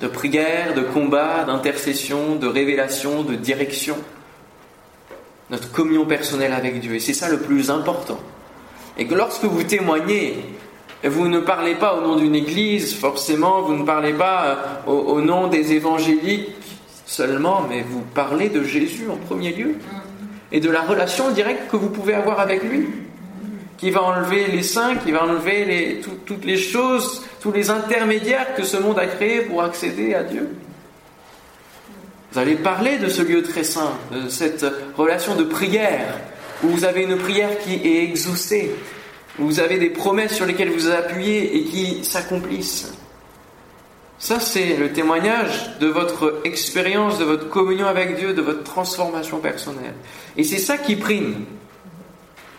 de 0.00 0.08
prière, 0.08 0.74
de 0.74 0.82
combat, 0.82 1.44
d'intercession, 1.44 2.36
de 2.36 2.46
révélation, 2.46 3.22
de 3.22 3.34
direction 3.34 3.96
notre 5.52 5.70
communion 5.70 6.06
personnelle 6.06 6.54
avec 6.54 6.80
Dieu. 6.80 6.94
Et 6.94 6.98
c'est 6.98 7.12
ça 7.12 7.28
le 7.28 7.38
plus 7.38 7.70
important. 7.70 8.18
Et 8.96 9.06
que 9.06 9.14
lorsque 9.14 9.44
vous 9.44 9.62
témoignez, 9.62 10.34
vous 11.04 11.28
ne 11.28 11.40
parlez 11.40 11.74
pas 11.74 11.94
au 11.94 12.00
nom 12.00 12.16
d'une 12.16 12.34
église, 12.34 12.94
forcément, 12.94 13.60
vous 13.60 13.74
ne 13.74 13.84
parlez 13.84 14.14
pas 14.14 14.44
euh, 14.88 14.90
au, 14.90 15.20
nom 15.20 15.48
des 15.48 15.74
évangéliques 15.74 16.48
seulement, 17.04 17.66
mais 17.68 17.82
vous 17.82 18.00
parlez 18.14 18.48
de 18.48 18.64
Jésus 18.64 19.08
en 19.10 19.16
premier 19.16 19.52
lieu 19.52 19.74
et 20.52 20.60
de 20.60 20.70
la 20.70 20.80
relation 20.80 21.30
directe 21.30 21.70
que 21.70 21.76
vous 21.76 21.90
pouvez 21.90 22.14
avoir 22.14 22.40
avec 22.40 22.62
lui, 22.62 22.88
qui 23.76 23.90
va 23.90 24.02
enlever 24.02 24.46
les 24.46 24.62
saints, 24.62 24.96
qui 24.96 25.12
va 25.12 25.24
enlever 25.24 26.00
toutes 26.24 26.44
les 26.44 26.56
choses, 26.56 27.24
tous 27.40 27.52
les 27.52 27.68
intermédiaires 27.68 28.54
que 28.54 28.62
ce 28.62 28.78
monde 28.78 28.98
a 28.98 29.06
créés 29.06 29.42
pour 29.42 29.62
accéder 29.62 30.14
à 30.14 30.22
Dieu. 30.22 30.48
Vous 32.32 32.38
allez 32.38 32.54
parler 32.54 32.96
de 32.96 33.08
ce 33.08 33.20
lieu 33.20 33.42
très 33.42 33.62
saint, 33.62 33.92
de 34.10 34.30
cette 34.30 34.64
relation 34.96 35.34
de 35.34 35.44
prière, 35.44 36.18
où 36.64 36.68
vous 36.68 36.84
avez 36.84 37.02
une 37.02 37.18
prière 37.18 37.58
qui 37.58 37.74
est 37.74 38.04
exaucée, 38.04 38.74
où 39.38 39.44
vous 39.44 39.60
avez 39.60 39.78
des 39.78 39.90
promesses 39.90 40.34
sur 40.34 40.46
lesquelles 40.46 40.70
vous 40.70 40.90
appuyez 40.90 41.56
et 41.56 41.64
qui 41.64 42.02
s'accomplissent. 42.04 42.90
Ça, 44.18 44.40
c'est 44.40 44.76
le 44.76 44.92
témoignage 44.92 45.78
de 45.78 45.88
votre 45.88 46.40
expérience, 46.44 47.18
de 47.18 47.24
votre 47.24 47.50
communion 47.50 47.86
avec 47.86 48.16
Dieu, 48.16 48.32
de 48.32 48.40
votre 48.40 48.62
transformation 48.62 49.40
personnelle. 49.40 49.94
Et 50.38 50.44
c'est 50.44 50.58
ça 50.58 50.78
qui 50.78 50.96
prime. 50.96 51.44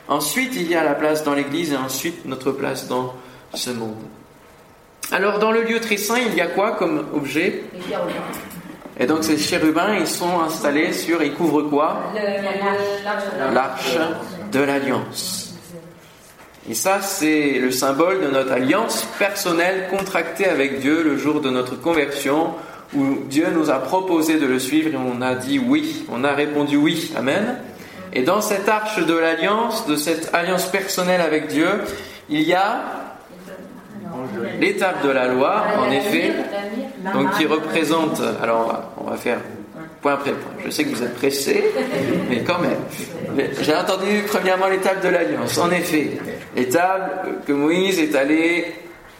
Ensuite, 0.07 0.55
il 0.55 0.69
y 0.69 0.75
a 0.75 0.83
la 0.83 0.93
place 0.93 1.23
dans 1.23 1.33
l'Église 1.33 1.71
et 1.71 1.77
ensuite 1.77 2.25
notre 2.25 2.51
place 2.51 2.87
dans 2.87 3.15
ce 3.55 3.71
monde. 3.71 4.03
Alors, 5.11 5.39
dans 5.39 5.51
le 5.51 5.63
lieu 5.63 5.79
très 5.79 5.97
saint, 5.97 6.19
il 6.19 6.35
y 6.35 6.41
a 6.41 6.47
quoi 6.47 6.73
comme 6.73 7.07
objet? 7.15 7.63
Et 8.99 9.05
donc 9.05 9.23
ces 9.23 9.37
chérubins, 9.37 9.95
ils 9.99 10.07
sont 10.07 10.41
installés 10.41 10.93
sur, 10.93 11.23
ils 11.23 11.33
couvrent 11.33 11.63
quoi? 11.63 12.03
L'arche 13.53 13.97
de 14.51 14.59
l'alliance. 14.59 15.53
Et 16.69 16.75
ça, 16.75 17.01
c'est 17.01 17.59
le 17.59 17.71
symbole 17.71 18.21
de 18.21 18.27
notre 18.27 18.53
alliance 18.53 19.05
personnelle 19.19 19.87
contractée 19.89 20.47
avec 20.47 20.79
Dieu 20.79 21.03
le 21.03 21.17
jour 21.17 21.41
de 21.41 21.49
notre 21.49 21.75
conversion, 21.75 22.53
où 22.95 23.17
Dieu 23.25 23.47
nous 23.53 23.69
a 23.69 23.79
proposé 23.79 24.39
de 24.39 24.45
le 24.45 24.59
suivre 24.59 24.93
et 24.93 24.95
on 24.95 25.21
a 25.21 25.35
dit 25.35 25.59
oui, 25.59 26.05
on 26.09 26.23
a 26.23 26.31
répondu 26.33 26.77
oui, 26.77 27.11
Amen. 27.17 27.57
Et 28.13 28.21
dans 28.21 28.41
cette 28.41 28.69
arche 28.69 29.03
de 29.03 29.15
l'alliance, 29.15 29.87
de 29.87 29.95
cette 29.95 30.33
alliance 30.33 30.67
personnelle 30.67 31.21
avec 31.21 31.47
Dieu, 31.47 31.67
il 32.29 32.43
y 32.43 32.53
a 32.53 33.02
l'étape 34.59 35.03
de 35.03 35.09
la 35.09 35.27
loi, 35.27 35.63
en 35.79 35.91
effet, 35.91 36.31
donc 37.13 37.31
qui 37.37 37.45
représente. 37.45 38.21
Alors, 38.41 38.93
on 38.97 39.09
va 39.09 39.17
faire 39.17 39.39
point 40.01 40.13
après 40.13 40.31
point. 40.31 40.51
Je 40.65 40.69
sais 40.69 40.83
que 40.83 40.89
vous 40.89 41.01
êtes 41.01 41.15
pressés, 41.15 41.63
mais 42.29 42.43
quand 42.43 42.59
même. 42.59 43.47
J'ai 43.61 43.75
entendu 43.75 44.23
premièrement 44.27 44.67
l'étape 44.67 45.03
de 45.03 45.09
l'alliance. 45.09 45.57
En 45.57 45.71
effet, 45.71 46.11
l'étape 46.55 47.45
que 47.47 47.53
Moïse 47.53 47.99
est 47.99 48.15
allé 48.15 48.65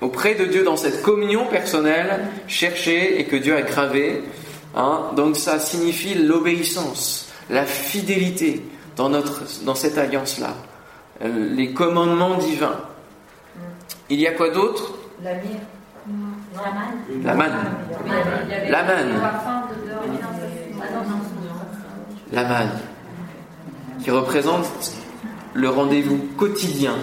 auprès 0.01 0.35
de 0.35 0.45
Dieu 0.45 0.63
dans 0.63 0.75
cette 0.75 1.01
communion 1.01 1.45
personnelle, 1.45 2.27
chercher 2.47 3.19
et 3.19 3.25
que 3.25 3.37
Dieu 3.37 3.55
a 3.55 3.61
gravé. 3.61 4.21
Hein. 4.75 5.11
Donc 5.15 5.37
ça 5.37 5.59
signifie 5.59 6.15
l'obéissance, 6.15 7.31
la 7.49 7.65
fidélité 7.65 8.61
dans, 8.97 9.09
notre, 9.09 9.43
dans 9.63 9.75
cette 9.75 9.97
alliance-là, 9.97 10.55
les 11.25 11.73
commandements 11.73 12.35
divins. 12.35 12.79
Il 14.09 14.19
y 14.19 14.27
a 14.27 14.31
quoi 14.31 14.49
d'autre 14.49 14.93
La 15.23 15.33
manne. 15.33 15.51
La 17.23 17.33
manne. 17.33 17.53
La 18.69 18.83
manne. 18.83 19.21
La 22.31 22.43
manne. 22.43 22.79
Qui 24.03 24.11
représente 24.11 24.93
le 25.53 25.69
rendez-vous 25.69 26.17
quotidien, 26.37 26.95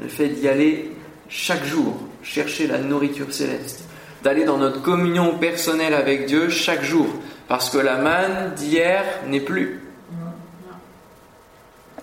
le 0.00 0.08
fait 0.08 0.28
d'y 0.28 0.48
aller 0.48 0.92
chaque 1.28 1.64
jour, 1.64 1.96
chercher 2.22 2.66
la 2.66 2.78
nourriture 2.78 3.32
céleste, 3.32 3.84
d'aller 4.22 4.44
dans 4.44 4.58
notre 4.58 4.82
communion 4.82 5.38
personnelle 5.38 5.94
avec 5.94 6.26
Dieu 6.26 6.50
chaque 6.50 6.82
jour, 6.82 7.06
parce 7.48 7.70
que 7.70 7.78
la 7.78 7.96
manne 7.98 8.54
d'hier 8.54 9.04
n'est 9.28 9.40
plus. 9.40 9.85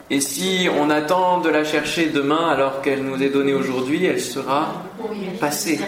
Et 0.10 0.20
si 0.20 0.68
on 0.78 0.90
attend 0.90 1.40
de 1.40 1.50
la 1.50 1.64
chercher 1.64 2.08
demain 2.08 2.50
alors 2.50 2.82
qu'elle 2.82 3.04
nous 3.04 3.22
est 3.24 3.30
donnée 3.30 3.54
aujourd'hui, 3.54 4.06
elle 4.06 4.20
sera 4.20 4.84
passée. 5.40 5.80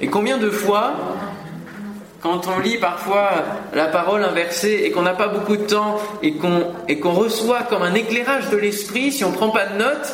Et 0.00 0.08
combien 0.08 0.38
de 0.38 0.50
fois, 0.50 0.94
quand 2.20 2.48
on 2.48 2.58
lit 2.58 2.78
parfois 2.78 3.30
la 3.74 3.86
parole 3.86 4.24
inversée 4.24 4.82
et 4.84 4.90
qu'on 4.90 5.02
n'a 5.02 5.14
pas 5.14 5.28
beaucoup 5.28 5.56
de 5.56 5.64
temps 5.64 5.98
et 6.22 6.34
qu'on 6.34 6.72
qu'on 7.00 7.12
reçoit 7.12 7.62
comme 7.64 7.82
un 7.82 7.94
éclairage 7.94 8.48
de 8.50 8.56
l'esprit, 8.56 9.12
si 9.12 9.24
on 9.24 9.30
ne 9.30 9.36
prend 9.36 9.50
pas 9.50 9.66
de 9.66 9.78
notes, 9.78 10.12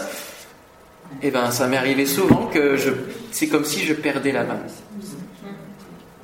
eh 1.22 1.30
ben 1.30 1.50
ça 1.50 1.66
m'est 1.66 1.76
arrivé 1.76 2.06
souvent 2.06 2.46
que 2.46 2.76
c'est 3.30 3.48
comme 3.48 3.64
si 3.64 3.80
je 3.84 3.94
perdais 3.94 4.32
la 4.32 4.44
main. 4.44 4.60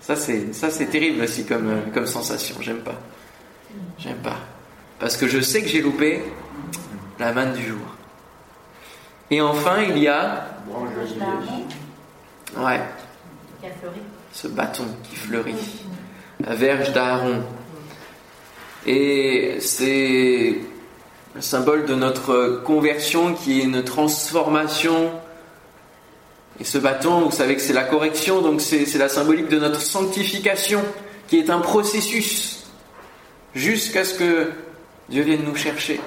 Ça 0.00 0.16
c'est 0.16 0.52
ça 0.52 0.70
c'est 0.70 0.86
terrible 0.86 1.22
aussi 1.22 1.44
comme 1.44 1.82
comme 1.94 2.06
sensation. 2.06 2.56
J'aime 2.60 2.80
pas. 2.80 3.00
J'aime 3.98 4.16
pas 4.16 4.36
parce 4.98 5.16
que 5.16 5.26
je 5.28 5.40
sais 5.40 5.62
que 5.62 5.68
j'ai 5.68 5.80
loupé 5.80 6.22
la 7.20 7.32
manne 7.32 7.52
du 7.52 7.64
jour. 7.64 7.78
Et 9.30 9.40
enfin, 9.40 9.82
il 9.82 9.98
y 9.98 10.08
a. 10.08 10.46
Ouais. 12.56 12.80
Ce 14.32 14.48
bâton 14.48 14.86
qui 15.04 15.16
fleurit. 15.16 15.54
La 16.40 16.54
verge 16.54 16.92
d'Aaron. 16.92 17.42
Et 18.86 19.58
c'est 19.60 20.56
le 21.34 21.40
symbole 21.40 21.84
de 21.84 21.94
notre 21.94 22.62
conversion 22.64 23.34
qui 23.34 23.60
est 23.60 23.64
une 23.64 23.84
transformation. 23.84 25.12
Et 26.58 26.64
ce 26.64 26.78
bâton, 26.78 27.20
vous 27.20 27.30
savez 27.30 27.54
que 27.54 27.62
c'est 27.62 27.74
la 27.74 27.84
correction, 27.84 28.40
donc 28.40 28.62
c'est 28.62 28.92
la 28.96 29.10
symbolique 29.10 29.48
de 29.48 29.58
notre 29.58 29.82
sanctification, 29.82 30.82
qui 31.28 31.38
est 31.38 31.50
un 31.50 31.60
processus 31.60 32.64
jusqu'à 33.54 34.04
ce 34.04 34.14
que 34.14 34.50
Dieu 35.10 35.22
vienne 35.22 35.44
nous 35.44 35.56
chercher. 35.56 36.00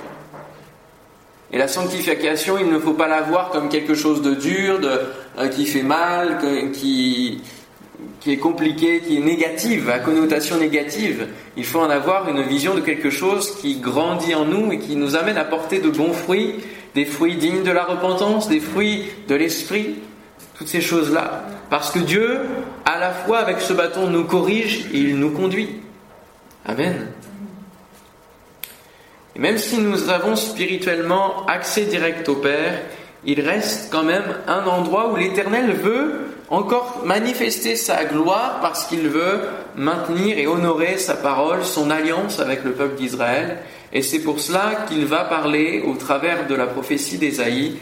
Et 1.54 1.58
la 1.60 1.68
sanctification, 1.68 2.58
il 2.58 2.68
ne 2.68 2.80
faut 2.80 2.94
pas 2.94 3.08
la 3.08 3.22
voir 3.22 3.52
comme 3.52 3.70
quelque 3.70 3.94
chose 3.94 4.24
de 4.24 4.34
dur, 4.34 4.80
de, 4.80 4.90
euh, 5.38 5.48
qui 5.50 5.68
fait 5.68 5.84
mal, 5.84 6.40
qui, 6.74 7.44
qui 8.20 8.32
est 8.32 8.38
compliqué, 8.38 9.02
qui 9.02 9.18
est 9.18 9.22
négative, 9.22 9.90
à 9.92 10.00
connotation 10.00 10.58
négative. 10.58 11.28
Il 11.56 11.64
faut 11.64 11.80
en 11.80 11.92
avoir 11.92 12.28
une 12.28 12.42
vision 12.42 12.74
de 12.74 12.80
quelque 12.80 13.12
chose 13.12 13.56
qui 13.62 13.80
grandit 13.80 14.34
en 14.34 14.46
nous 14.46 14.72
et 14.72 14.80
qui 14.80 14.96
nous 14.96 15.16
amène 15.16 15.38
à 15.38 15.46
porter 15.46 15.78
de 15.78 15.92
bons 15.92 16.14
fruits, 16.14 16.56
des 16.96 17.06
fruits 17.06 17.36
dignes 17.36 17.64
de 17.64 17.72
la 17.72 17.84
repentance, 17.84 18.50
des 18.50 18.60
fruits 18.60 19.04
de 19.28 19.36
l'esprit, 19.36 19.96
toutes 20.58 20.70
ces 20.70 20.82
choses-là. 20.82 21.46
Parce 21.70 21.92
que 21.92 22.00
Dieu, 22.00 22.40
à 22.86 23.00
la 23.00 23.12
fois 23.12 23.38
avec 23.38 23.62
ce 23.62 23.74
bâton, 23.74 24.10
nous 24.10 24.24
corrige 24.24 24.88
et 24.92 24.98
il 24.98 25.20
nous 25.20 25.32
conduit. 25.32 25.70
Amen. 26.66 27.10
Et 29.36 29.40
même 29.40 29.58
si 29.58 29.78
nous 29.78 30.10
avons 30.10 30.36
spirituellement 30.36 31.46
accès 31.48 31.86
direct 31.86 32.28
au 32.30 32.36
Père, 32.36 32.80
il 33.26 33.42
reste 33.42 33.90
quand 33.92 34.04
même 34.04 34.38
un 34.48 34.66
endroit 34.66 35.12
où 35.12 35.16
l'Éternel 35.16 35.72
veut 35.72 36.28
encore 36.50 37.02
manifester 37.06 37.76
sa 37.76 38.04
gloire 38.06 38.60
parce 38.62 38.86
qu'il 38.86 39.08
veut 39.08 39.42
maintenir 39.76 40.38
et 40.38 40.46
honorer 40.46 40.98
sa 40.98 41.16
parole, 41.16 41.64
son 41.64 41.90
alliance 41.90 42.40
avec 42.40 42.64
le 42.64 42.74
peuple 42.74 42.96
d'Israël. 42.96 43.58
Et 43.92 44.02
c'est 44.02 44.20
pour 44.20 44.40
cela 44.40 44.86
qu'il 44.88 45.06
va 45.06 45.24
parler 45.24 45.84
au 45.88 45.96
travers 45.96 46.48
de 46.48 46.56
la 46.56 46.68
prophétie 46.68 47.18
d'Ésaïe 47.18 47.78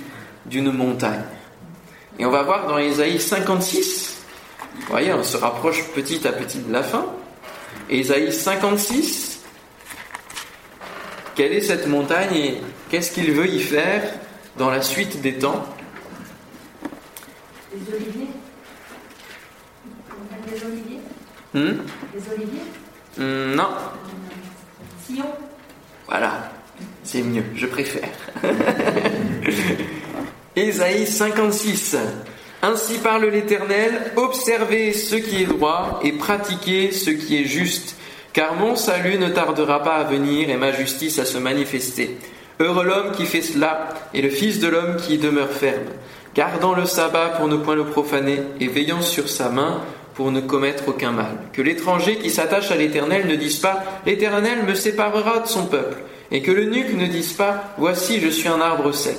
d'une 0.45 0.71
montagne. 0.71 1.23
Et 2.19 2.25
on 2.25 2.31
va 2.31 2.43
voir 2.43 2.67
dans 2.67 2.77
Ésaïe 2.77 3.19
56, 3.19 4.21
vous 4.75 4.87
voyez, 4.89 5.13
on 5.13 5.23
se 5.23 5.37
rapproche 5.37 5.83
petit 5.95 6.27
à 6.27 6.31
petit 6.31 6.59
de 6.59 6.71
la 6.71 6.83
fin. 6.83 7.05
Ésaïe 7.89 8.31
56, 8.31 9.30
quelle 11.41 11.53
est 11.53 11.61
cette 11.61 11.87
montagne 11.87 12.35
et 12.35 12.57
qu'est-ce 12.91 13.11
qu'il 13.11 13.31
veut 13.31 13.47
y 13.47 13.59
faire 13.59 14.03
dans 14.59 14.69
la 14.69 14.83
suite 14.83 15.21
des 15.21 15.39
temps? 15.39 15.65
Les 17.73 17.95
oliviers? 17.95 18.27
Les 20.45 20.63
oliviers? 20.63 20.99
Hmm? 21.55 21.79
Les 22.13 22.31
oliviers? 22.31 22.61
Hmm, 23.17 23.55
Non, 23.55 23.69
Sillon? 25.03 25.25
Voilà, 26.07 26.51
c'est 27.03 27.23
mieux, 27.23 27.45
je 27.55 27.65
préfère. 27.65 28.11
Ésaïe 30.55 31.07
56. 31.07 31.97
Ainsi 32.61 32.99
parle 32.99 33.25
l'Éternel, 33.25 34.11
observez 34.15 34.93
ce 34.93 35.15
qui 35.15 35.41
est 35.41 35.47
droit 35.47 36.01
et 36.03 36.11
pratiquez 36.11 36.91
ce 36.91 37.09
qui 37.09 37.41
est 37.41 37.45
juste, 37.45 37.95
car 38.33 38.55
mon 38.55 38.75
salut 38.75 39.17
ne 39.17 39.29
tardera 39.29 39.83
pas 39.83 39.95
à 39.95 40.03
venir 40.03 40.49
et 40.49 40.57
ma 40.57 40.71
justice 40.71 41.19
à 41.19 41.25
se 41.25 41.37
manifester. 41.37 42.17
Heureux 42.59 42.85
l'homme 42.85 43.11
qui 43.15 43.25
fait 43.25 43.41
cela 43.41 43.89
et 44.13 44.21
le 44.21 44.29
Fils 44.29 44.59
de 44.59 44.67
l'homme 44.67 44.97
qui 44.97 45.15
y 45.15 45.17
demeure 45.17 45.49
ferme, 45.49 45.89
gardant 46.35 46.73
le 46.73 46.85
sabbat 46.85 47.29
pour 47.37 47.47
ne 47.47 47.57
point 47.57 47.75
le 47.75 47.85
profaner 47.85 48.39
et 48.59 48.67
veillant 48.67 49.01
sur 49.01 49.27
sa 49.27 49.49
main 49.49 49.81
pour 50.13 50.31
ne 50.31 50.41
commettre 50.41 50.87
aucun 50.87 51.11
mal. 51.11 51.37
Que 51.53 51.61
l'étranger 51.61 52.17
qui 52.17 52.29
s'attache 52.29 52.71
à 52.71 52.75
l'Éternel 52.75 53.27
ne 53.27 53.35
dise 53.35 53.59
pas 53.59 53.83
L'Éternel 54.05 54.63
me 54.67 54.75
séparera 54.75 55.39
de 55.39 55.47
son 55.47 55.65
peuple, 55.65 55.97
et 56.31 56.41
que 56.41 56.51
l'eunuque 56.51 56.93
ne 56.93 57.07
dise 57.07 57.33
pas 57.33 57.73
Voici, 57.77 58.19
je 58.19 58.27
suis 58.27 58.47
un 58.47 58.61
arbre 58.61 58.91
sec. 58.91 59.17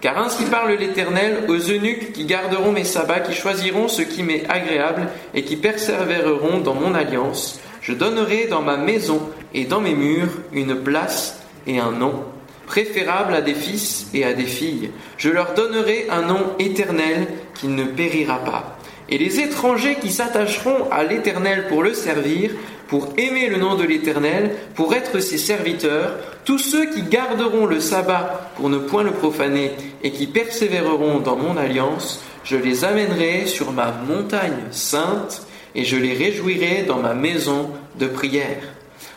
Car 0.00 0.18
ainsi 0.18 0.44
parle 0.44 0.72
l'Éternel 0.72 1.44
aux 1.48 1.58
eunuques 1.58 2.12
qui 2.12 2.24
garderont 2.26 2.72
mes 2.72 2.84
sabbats, 2.84 3.20
qui 3.20 3.34
choisiront 3.34 3.88
ce 3.88 4.02
qui 4.02 4.22
m'est 4.22 4.44
agréable 4.48 5.08
et 5.34 5.42
qui 5.42 5.56
persévéreront 5.56 6.60
dans 6.60 6.74
mon 6.74 6.94
alliance. 6.94 7.60
Je 7.86 7.92
donnerai 7.92 8.48
dans 8.48 8.62
ma 8.62 8.76
maison 8.76 9.20
et 9.54 9.64
dans 9.64 9.80
mes 9.80 9.94
murs 9.94 10.40
une 10.52 10.74
place 10.74 11.38
et 11.68 11.78
un 11.78 11.92
nom, 11.92 12.24
préférable 12.66 13.32
à 13.32 13.42
des 13.42 13.54
fils 13.54 14.08
et 14.12 14.24
à 14.24 14.32
des 14.32 14.46
filles. 14.46 14.90
Je 15.18 15.30
leur 15.30 15.54
donnerai 15.54 16.08
un 16.10 16.22
nom 16.22 16.40
éternel 16.58 17.28
qui 17.54 17.68
ne 17.68 17.84
périra 17.84 18.38
pas. 18.40 18.76
Et 19.08 19.18
les 19.18 19.38
étrangers 19.38 19.98
qui 20.00 20.10
s'attacheront 20.10 20.90
à 20.90 21.04
l'Éternel 21.04 21.68
pour 21.68 21.84
le 21.84 21.94
servir, 21.94 22.50
pour 22.88 23.10
aimer 23.18 23.48
le 23.48 23.58
nom 23.58 23.76
de 23.76 23.84
l'Éternel, 23.84 24.56
pour 24.74 24.92
être 24.92 25.20
ses 25.20 25.38
serviteurs, 25.38 26.18
tous 26.44 26.58
ceux 26.58 26.86
qui 26.90 27.02
garderont 27.02 27.66
le 27.66 27.78
sabbat 27.78 28.50
pour 28.56 28.68
ne 28.68 28.78
point 28.78 29.04
le 29.04 29.12
profaner 29.12 29.70
et 30.02 30.10
qui 30.10 30.26
persévéreront 30.26 31.20
dans 31.20 31.36
mon 31.36 31.56
alliance, 31.56 32.20
je 32.42 32.56
les 32.56 32.84
amènerai 32.84 33.46
sur 33.46 33.70
ma 33.70 33.92
montagne 33.92 34.64
sainte 34.72 35.45
et 35.76 35.84
je 35.84 35.96
les 35.96 36.14
réjouirai 36.14 36.82
dans 36.82 36.96
ma 36.96 37.14
maison 37.14 37.70
de 37.98 38.06
prière. 38.06 38.62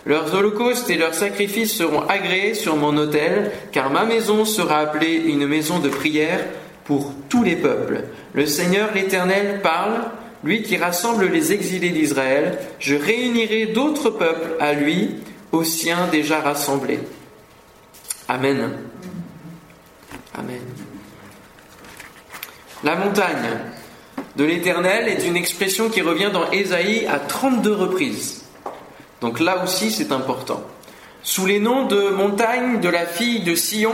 Leurs 0.05 0.33
holocaustes 0.35 0.89
et 0.89 0.97
leurs 0.97 1.13
sacrifices 1.13 1.75
seront 1.75 2.01
agréés 2.07 2.53
sur 2.53 2.75
mon 2.75 2.95
autel, 2.97 3.51
car 3.71 3.89
ma 3.89 4.05
maison 4.05 4.45
sera 4.45 4.79
appelée 4.79 5.15
une 5.15 5.47
maison 5.47 5.79
de 5.79 5.89
prière 5.89 6.45
pour 6.83 7.13
tous 7.29 7.43
les 7.43 7.55
peuples. 7.55 8.03
Le 8.33 8.45
Seigneur 8.45 8.89
l'Éternel 8.93 9.61
parle, 9.61 10.01
lui 10.43 10.63
qui 10.63 10.77
rassemble 10.77 11.25
les 11.25 11.53
exilés 11.53 11.89
d'Israël, 11.89 12.59
je 12.79 12.95
réunirai 12.95 13.67
d'autres 13.67 14.09
peuples 14.09 14.55
à 14.59 14.73
lui, 14.73 15.15
aux 15.51 15.63
siens 15.63 16.07
déjà 16.11 16.39
rassemblés. 16.41 16.99
Amen. 18.27 18.77
Amen. 20.37 20.61
La 22.83 22.95
montagne 22.95 23.49
de 24.39 24.45
l'Éternel 24.45 25.09
est 25.09 25.27
une 25.27 25.35
expression 25.35 25.89
qui 25.89 26.01
revient 26.01 26.29
dans 26.31 26.49
Ésaïe 26.51 27.05
à 27.07 27.19
32 27.19 27.73
reprises. 27.73 28.45
Donc 29.19 29.41
là 29.41 29.61
aussi 29.65 29.91
c'est 29.91 30.13
important. 30.13 30.63
Sous 31.23 31.45
les 31.45 31.59
noms 31.59 31.87
de 31.87 32.07
montagne 32.11 32.79
de 32.79 32.87
la 32.87 33.05
fille 33.05 33.41
de 33.41 33.53
Sion, 33.53 33.93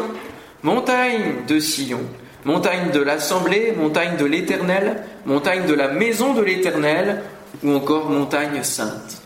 montagne 0.62 1.46
de 1.48 1.60
Sion, 1.60 2.02
montagne 2.44 2.92
de 2.92 3.00
l'Assemblée, 3.00 3.74
montagne 3.76 4.18
de 4.18 4.26
l'Éternel, 4.26 5.04
montagne 5.26 5.66
de 5.66 5.74
la 5.74 5.88
maison 5.88 6.36
de 6.36 6.44
l'Éternel, 6.44 7.24
ou 7.64 7.72
encore 7.72 8.12
montagne 8.12 8.62
sainte. 8.62 9.24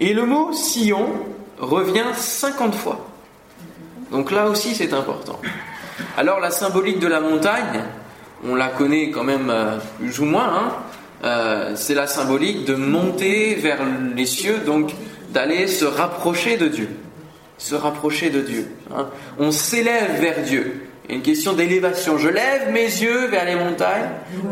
Et 0.00 0.14
le 0.14 0.26
mot 0.26 0.52
Sion 0.52 1.10
revient 1.60 2.12
50 2.16 2.74
fois. 2.74 3.06
Donc 4.10 4.32
là 4.32 4.48
aussi 4.48 4.74
c'est 4.74 4.94
important. 4.94 5.40
Alors 6.16 6.40
la 6.40 6.50
symbolique 6.50 6.98
de 6.98 7.06
la 7.06 7.20
montagne, 7.20 7.84
on 8.48 8.54
la 8.54 8.68
connaît 8.68 9.10
quand 9.10 9.24
même 9.24 9.50
euh, 9.50 9.78
plus 9.98 10.18
ou 10.20 10.24
moins, 10.24 10.48
hein. 10.54 10.72
Euh, 11.24 11.72
c'est 11.76 11.94
la 11.94 12.08
symbolique 12.08 12.64
de 12.64 12.74
monter 12.74 13.54
vers 13.54 13.78
les 14.16 14.26
cieux, 14.26 14.58
donc 14.66 14.90
d'aller 15.30 15.68
se 15.68 15.84
rapprocher 15.84 16.56
de 16.56 16.66
Dieu. 16.66 16.88
Se 17.58 17.76
rapprocher 17.76 18.30
de 18.30 18.40
Dieu. 18.40 18.68
hein. 18.92 19.06
On 19.38 19.52
s'élève 19.52 20.20
vers 20.20 20.42
Dieu. 20.42 20.82
Une 21.08 21.22
question 21.22 21.52
d'élévation. 21.52 22.18
Je 22.18 22.28
lève 22.28 22.72
mes 22.72 22.82
yeux 22.84 23.26
vers 23.28 23.44
les 23.44 23.54
montagnes. 23.54 24.08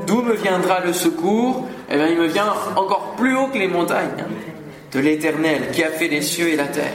D'où 0.07 0.23
me 0.23 0.35
viendra 0.35 0.79
le 0.81 0.93
secours? 0.93 1.67
Eh 1.91 1.97
bien, 1.97 2.07
il 2.07 2.19
me 2.19 2.27
vient 2.27 2.53
encore 2.77 3.15
plus 3.17 3.37
haut 3.37 3.49
que 3.49 3.59
les 3.59 3.69
montagnes. 3.69 4.11
hein, 4.21 4.25
de 4.93 5.01
l'Éternel 5.01 5.71
qui 5.73 5.83
a 5.85 5.89
fait 5.91 6.09
les 6.09 6.23
cieux 6.23 6.49
et 6.49 6.57
la 6.57 6.67
terre. 6.67 6.93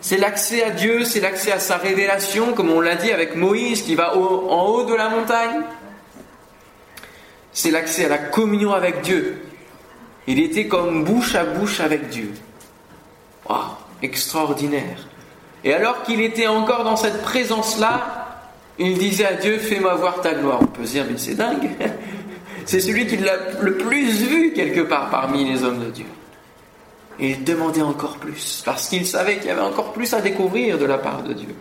C'est 0.00 0.18
l'accès 0.18 0.62
à 0.62 0.70
Dieu, 0.70 1.04
c'est 1.04 1.20
l'accès 1.20 1.52
à 1.52 1.58
sa 1.58 1.76
révélation, 1.76 2.52
comme 2.52 2.70
on 2.70 2.80
l'a 2.80 2.96
dit 2.96 3.10
avec 3.10 3.34
Moïse 3.34 3.82
qui 3.82 3.94
va 3.94 4.16
en 4.16 4.66
haut 4.66 4.84
de 4.84 4.94
la 4.94 5.08
montagne. 5.08 5.62
C'est 7.52 7.70
l'accès 7.70 8.04
à 8.04 8.08
la 8.08 8.18
communion 8.18 8.72
avec 8.72 9.00
Dieu. 9.00 9.42
Il 10.26 10.40
était 10.40 10.66
comme 10.66 11.04
bouche 11.04 11.34
à 11.34 11.44
bouche 11.44 11.80
avec 11.80 12.08
Dieu. 12.08 12.32
Waouh, 13.48 13.60
extraordinaire. 14.02 15.08
Et 15.64 15.72
alors 15.72 16.02
qu'il 16.02 16.20
était 16.20 16.46
encore 16.46 16.84
dans 16.84 16.96
cette 16.96 17.22
présence-là, 17.22 18.26
il 18.78 18.98
disait 18.98 19.26
à 19.26 19.32
Dieu, 19.34 19.58
fais-moi 19.58 19.94
voir 19.94 20.20
ta 20.20 20.34
gloire. 20.34 20.58
On 20.60 20.66
peut 20.66 20.84
se 20.84 20.92
dire, 20.92 21.06
mais 21.10 21.18
c'est 21.18 21.34
dingue. 21.34 21.70
C'est 22.66 22.80
celui 22.80 23.06
qui 23.06 23.16
l'a 23.16 23.36
le 23.60 23.76
plus 23.76 24.10
vu 24.24 24.52
quelque 24.52 24.80
part 24.80 25.08
parmi 25.08 25.48
les 25.48 25.62
hommes 25.62 25.78
de 25.78 25.90
Dieu. 25.90 26.06
Et 27.18 27.30
il 27.30 27.44
demandait 27.44 27.82
encore 27.82 28.18
plus, 28.18 28.62
parce 28.64 28.88
qu'il 28.88 29.06
savait 29.06 29.38
qu'il 29.38 29.46
y 29.46 29.50
avait 29.50 29.60
encore 29.60 29.92
plus 29.92 30.12
à 30.12 30.20
découvrir 30.20 30.78
de 30.78 30.84
la 30.84 30.98
part 30.98 31.22
de 31.22 31.32
Dieu. 31.32 31.54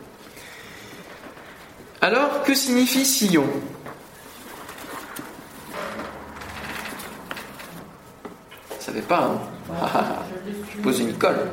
Alors, 2.01 2.43
que 2.43 2.53
signifie 2.53 3.05
Sion? 3.05 3.47
Vous 8.69 8.75
ne 8.77 8.81
savez 8.81 9.01
pas, 9.01 9.23
hein 9.23 9.39
Ah, 9.81 9.91
ah, 9.93 10.05
ah. 10.19 10.25
Je 10.75 10.81
pose 10.81 10.99
une 10.99 11.13
colle. 11.13 11.49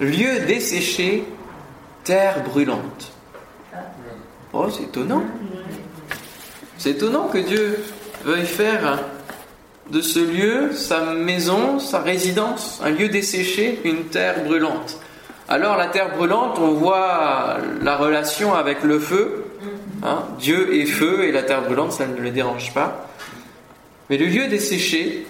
Lieu 0.00 0.40
desséché, 0.46 1.24
terre 2.02 2.42
brûlante. 2.42 3.12
Oh, 4.52 4.68
c'est 4.70 4.84
étonnant. 4.84 5.22
C'est 6.78 6.90
étonnant 6.90 7.28
que 7.28 7.38
Dieu 7.38 7.84
veuille 8.24 8.46
faire 8.46 9.00
de 9.90 10.00
ce 10.00 10.18
lieu 10.18 10.72
sa 10.72 11.12
maison, 11.14 11.78
sa 11.78 12.00
résidence, 12.00 12.80
un 12.82 12.90
lieu 12.90 13.08
desséché, 13.08 13.80
une 13.84 14.04
terre 14.04 14.44
brûlante. 14.44 14.98
Alors 15.48 15.76
la 15.76 15.88
terre 15.88 16.16
brûlante, 16.16 16.58
on 16.58 16.72
voit 16.72 17.58
la 17.82 17.96
relation 17.96 18.54
avec 18.54 18.82
le 18.82 18.98
feu. 18.98 19.44
hein. 20.02 20.24
Dieu 20.38 20.74
est 20.74 20.86
feu 20.86 21.24
et 21.24 21.32
la 21.32 21.42
terre 21.42 21.62
brûlante, 21.62 21.92
ça 21.92 22.06
ne 22.06 22.16
le 22.16 22.30
dérange 22.30 22.72
pas. 22.72 23.10
Mais 24.08 24.16
le 24.16 24.26
lieu 24.26 24.48
desséché, 24.48 25.26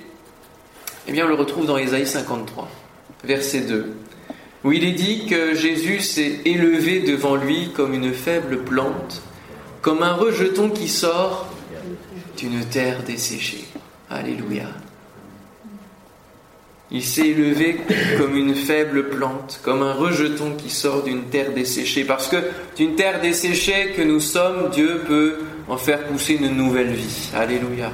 eh 1.07 1.13
bien 1.13 1.27
on 1.27 1.29
le 1.29 1.35
retrouve 1.35 1.67
dans 1.67 1.77
Ésaïe 1.77 2.07
53, 2.07 2.69
verset 3.25 3.61
2, 3.63 3.93
où 4.63 4.73
il 4.73 4.85
est 4.85 4.93
dit 4.93 5.27
que 5.27 5.55
Jésus 5.55 6.01
s'est 6.01 6.41
élevé 6.45 7.01
devant 7.01 7.35
lui 7.35 7.71
comme 7.75 7.93
une 7.93 8.13
faible 8.13 8.59
plante, 8.63 9.23
comme 9.83 10.03
un 10.03 10.15
rejeton 10.15 10.71
qui 10.71 10.89
sort 10.89 11.49
d'une 12.37 12.65
terre 12.65 13.03
desséchée. 13.03 13.65
Alléluia. 14.15 14.67
Il 16.91 17.03
s'est 17.03 17.29
élevé 17.29 17.81
comme 18.17 18.37
une 18.37 18.55
faible 18.55 19.09
plante, 19.09 19.59
comme 19.65 19.83
un 19.83 19.93
rejeton 19.93 20.53
qui 20.57 20.71
sort 20.71 21.03
d'une 21.03 21.25
terre 21.25 21.53
desséchée. 21.53 22.05
Parce 22.05 22.29
que 22.29 22.37
d'une 22.77 22.95
terre 22.95 23.21
desséchée 23.21 23.93
que 23.97 24.03
nous 24.03 24.21
sommes, 24.21 24.71
Dieu 24.71 25.03
peut 25.07 25.39
en 25.67 25.77
faire 25.77 26.05
pousser 26.05 26.35
une 26.35 26.51
nouvelle 26.51 26.93
vie. 26.93 27.31
Alléluia. 27.35 27.91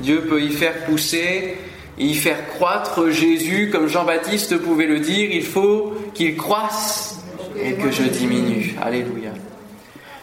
Dieu 0.00 0.22
peut 0.22 0.40
y 0.40 0.50
faire 0.50 0.86
pousser, 0.86 1.58
y 1.98 2.14
faire 2.14 2.48
croître 2.48 3.10
Jésus, 3.10 3.68
comme 3.70 3.88
Jean-Baptiste 3.88 4.56
pouvait 4.58 4.86
le 4.86 5.00
dire, 5.00 5.30
il 5.30 5.44
faut 5.44 5.92
qu'il 6.14 6.36
croisse 6.36 7.20
et 7.60 7.74
que 7.74 7.90
je 7.90 8.04
diminue. 8.04 8.74
Alléluia. 8.80 9.32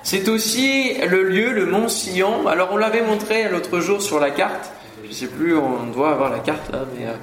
C'est 0.01 0.27
aussi 0.29 0.93
le 1.07 1.23
lieu, 1.23 1.51
le 1.51 1.65
mont 1.65 1.87
Sion. 1.87 2.47
Alors 2.47 2.69
on 2.71 2.77
l'avait 2.77 3.03
montré 3.03 3.49
l'autre 3.49 3.79
jour 3.79 4.01
sur 4.01 4.19
la 4.19 4.31
carte. 4.31 4.71
Je 5.07 5.13
sais 5.13 5.27
plus, 5.27 5.55
on 5.55 5.87
doit 5.93 6.11
avoir 6.11 6.31
la 6.31 6.39
carte 6.39 6.71
mais 6.97 7.05
euh, 7.05 7.13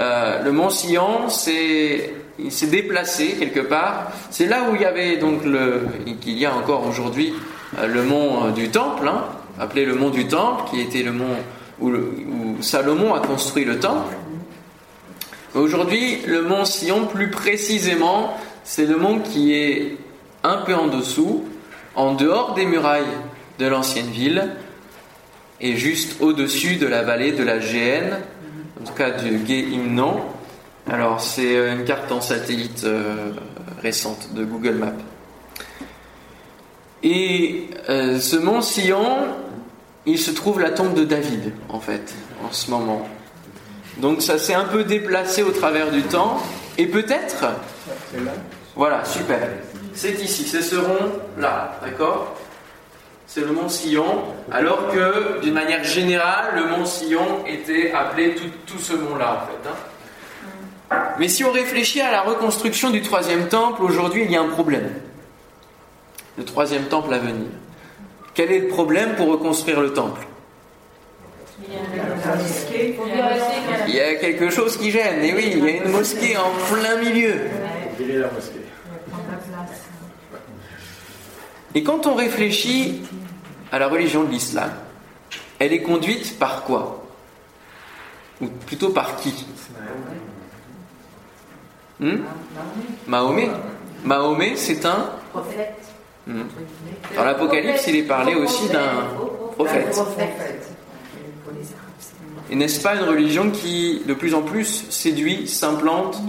euh, 0.00 0.42
le 0.42 0.50
mont 0.50 0.70
Sion, 0.70 1.28
c'est 1.28 2.12
il 2.38 2.50
s'est 2.50 2.66
déplacé 2.66 3.36
quelque 3.38 3.60
part. 3.60 4.12
C'est 4.30 4.46
là 4.46 4.68
où 4.70 4.74
il 4.74 4.82
y 4.82 4.84
avait 4.84 5.18
donc 5.18 5.44
le, 5.44 5.86
qu'il 6.20 6.38
y 6.38 6.46
a 6.46 6.54
encore 6.54 6.86
aujourd'hui 6.86 7.32
euh, 7.78 7.86
le 7.86 8.02
mont 8.02 8.50
du 8.50 8.70
Temple, 8.70 9.06
hein, 9.06 9.24
appelé 9.58 9.84
le 9.84 9.94
mont 9.94 10.10
du 10.10 10.26
Temple, 10.26 10.64
qui 10.70 10.80
était 10.80 11.02
le 11.02 11.12
mont 11.12 11.36
où, 11.80 11.90
où 11.90 12.56
Salomon 12.60 13.14
a 13.14 13.20
construit 13.20 13.64
le 13.64 13.78
Temple. 13.78 14.16
Aujourd'hui, 15.54 16.18
le 16.26 16.42
mont 16.42 16.64
Sion, 16.64 17.06
plus 17.06 17.30
précisément, 17.30 18.36
c'est 18.64 18.86
le 18.86 18.96
mont 18.96 19.20
qui 19.20 19.54
est 19.54 19.96
un 20.42 20.58
peu 20.58 20.74
en 20.74 20.88
dessous, 20.88 21.44
en 21.94 22.14
dehors 22.14 22.54
des 22.54 22.66
murailles 22.66 23.04
de 23.58 23.66
l'ancienne 23.66 24.10
ville, 24.10 24.48
et 25.60 25.76
juste 25.76 26.20
au-dessus 26.20 26.76
de 26.76 26.86
la 26.86 27.02
vallée 27.02 27.32
de 27.32 27.42
la 27.42 27.60
Géhenne, 27.60 28.18
tout 28.88 28.94
cas 28.94 29.10
du 29.10 29.38
Gué 29.38 29.66
Himnon. 29.70 30.20
Alors 30.90 31.20
c'est 31.20 31.72
une 31.72 31.84
carte 31.84 32.10
en 32.10 32.20
satellite 32.20 32.84
euh, 32.84 33.32
récente 33.82 34.32
de 34.32 34.44
Google 34.44 34.74
Maps. 34.74 34.92
Et 37.02 37.68
euh, 37.88 38.18
ce 38.18 38.36
mont 38.36 38.62
Sion, 38.62 39.28
il 40.06 40.18
se 40.18 40.30
trouve 40.30 40.60
la 40.60 40.70
tombe 40.70 40.94
de 40.94 41.04
David, 41.04 41.52
en 41.68 41.80
fait, 41.80 42.14
en 42.42 42.52
ce 42.52 42.70
moment. 42.70 43.06
Donc 43.98 44.22
ça 44.22 44.38
s'est 44.38 44.54
un 44.54 44.64
peu 44.64 44.84
déplacé 44.84 45.42
au 45.42 45.50
travers 45.50 45.90
du 45.90 46.02
temps. 46.02 46.42
Et 46.78 46.86
peut-être... 46.86 47.44
Voilà, 48.74 49.04
super. 49.04 49.40
C'est 49.92 50.22
ici, 50.22 50.44
c'est 50.44 50.62
ce 50.62 50.76
rond 50.76 51.12
là, 51.36 51.78
d'accord? 51.82 52.36
C'est 53.30 53.42
le 53.42 53.52
mont 53.52 53.68
Sion, 53.68 54.24
alors 54.50 54.88
que 54.88 55.42
d'une 55.42 55.52
manière 55.52 55.84
générale, 55.84 56.54
le 56.54 56.66
mont 56.66 56.86
Sion 56.86 57.44
était 57.46 57.92
appelé 57.92 58.34
tout, 58.66 58.78
ce 58.78 58.94
mont-là, 58.94 59.44
en 59.44 59.46
fait. 59.46 59.68
Hein. 59.68 61.04
Mais 61.18 61.28
si 61.28 61.44
on 61.44 61.52
réfléchit 61.52 62.00
à 62.00 62.10
la 62.10 62.22
reconstruction 62.22 62.88
du 62.88 63.02
troisième 63.02 63.48
temple, 63.48 63.82
aujourd'hui, 63.82 64.24
il 64.24 64.32
y 64.32 64.36
a 64.36 64.40
un 64.40 64.48
problème. 64.48 64.94
Le 66.38 66.44
troisième 66.46 66.84
temple 66.84 67.12
à 67.12 67.18
venir. 67.18 67.48
Quel 68.32 68.50
est 68.50 68.60
le 68.60 68.68
problème 68.68 69.14
pour 69.14 69.28
reconstruire 69.28 69.82
le 69.82 69.92
temple? 69.92 70.26
Il 73.88 73.94
y 73.94 74.00
a 74.00 74.14
quelque 74.14 74.48
chose 74.48 74.78
qui 74.78 74.90
gêne, 74.90 75.22
et 75.22 75.34
oui, 75.34 75.52
il 75.52 75.64
y 75.64 75.68
a 75.68 75.84
une 75.84 75.90
mosquée 75.90 76.34
en 76.38 76.50
plein 76.74 76.96
milieu. 76.96 77.34
Et 81.78 81.84
quand 81.84 82.08
on 82.08 82.16
réfléchit 82.16 83.02
à 83.70 83.78
la 83.78 83.86
religion 83.86 84.24
de 84.24 84.30
l'islam, 84.32 84.72
elle 85.60 85.72
est 85.72 85.80
conduite 85.80 86.36
par 86.36 86.64
quoi 86.64 87.06
Ou 88.40 88.48
plutôt 88.66 88.88
par 88.88 89.14
qui 89.14 89.46
hmm 92.00 92.16
Mahomet. 93.06 93.50
Mahomet, 94.02 94.56
c'est 94.56 94.84
un 94.86 95.08
prophète. 95.30 95.78
Hmm. 96.26 96.42
Dans 97.14 97.24
l'Apocalypse, 97.24 97.86
il 97.86 97.94
est 97.94 98.08
parlé 98.08 98.34
aussi 98.34 98.68
d'un 98.70 99.04
prophète. 99.52 99.96
Et 102.50 102.56
n'est-ce 102.56 102.80
pas 102.80 102.96
une 102.96 103.04
religion 103.04 103.52
qui, 103.52 104.02
de 104.04 104.14
plus 104.14 104.34
en 104.34 104.42
plus, 104.42 104.90
séduit, 104.90 105.46
s'implante 105.46 106.20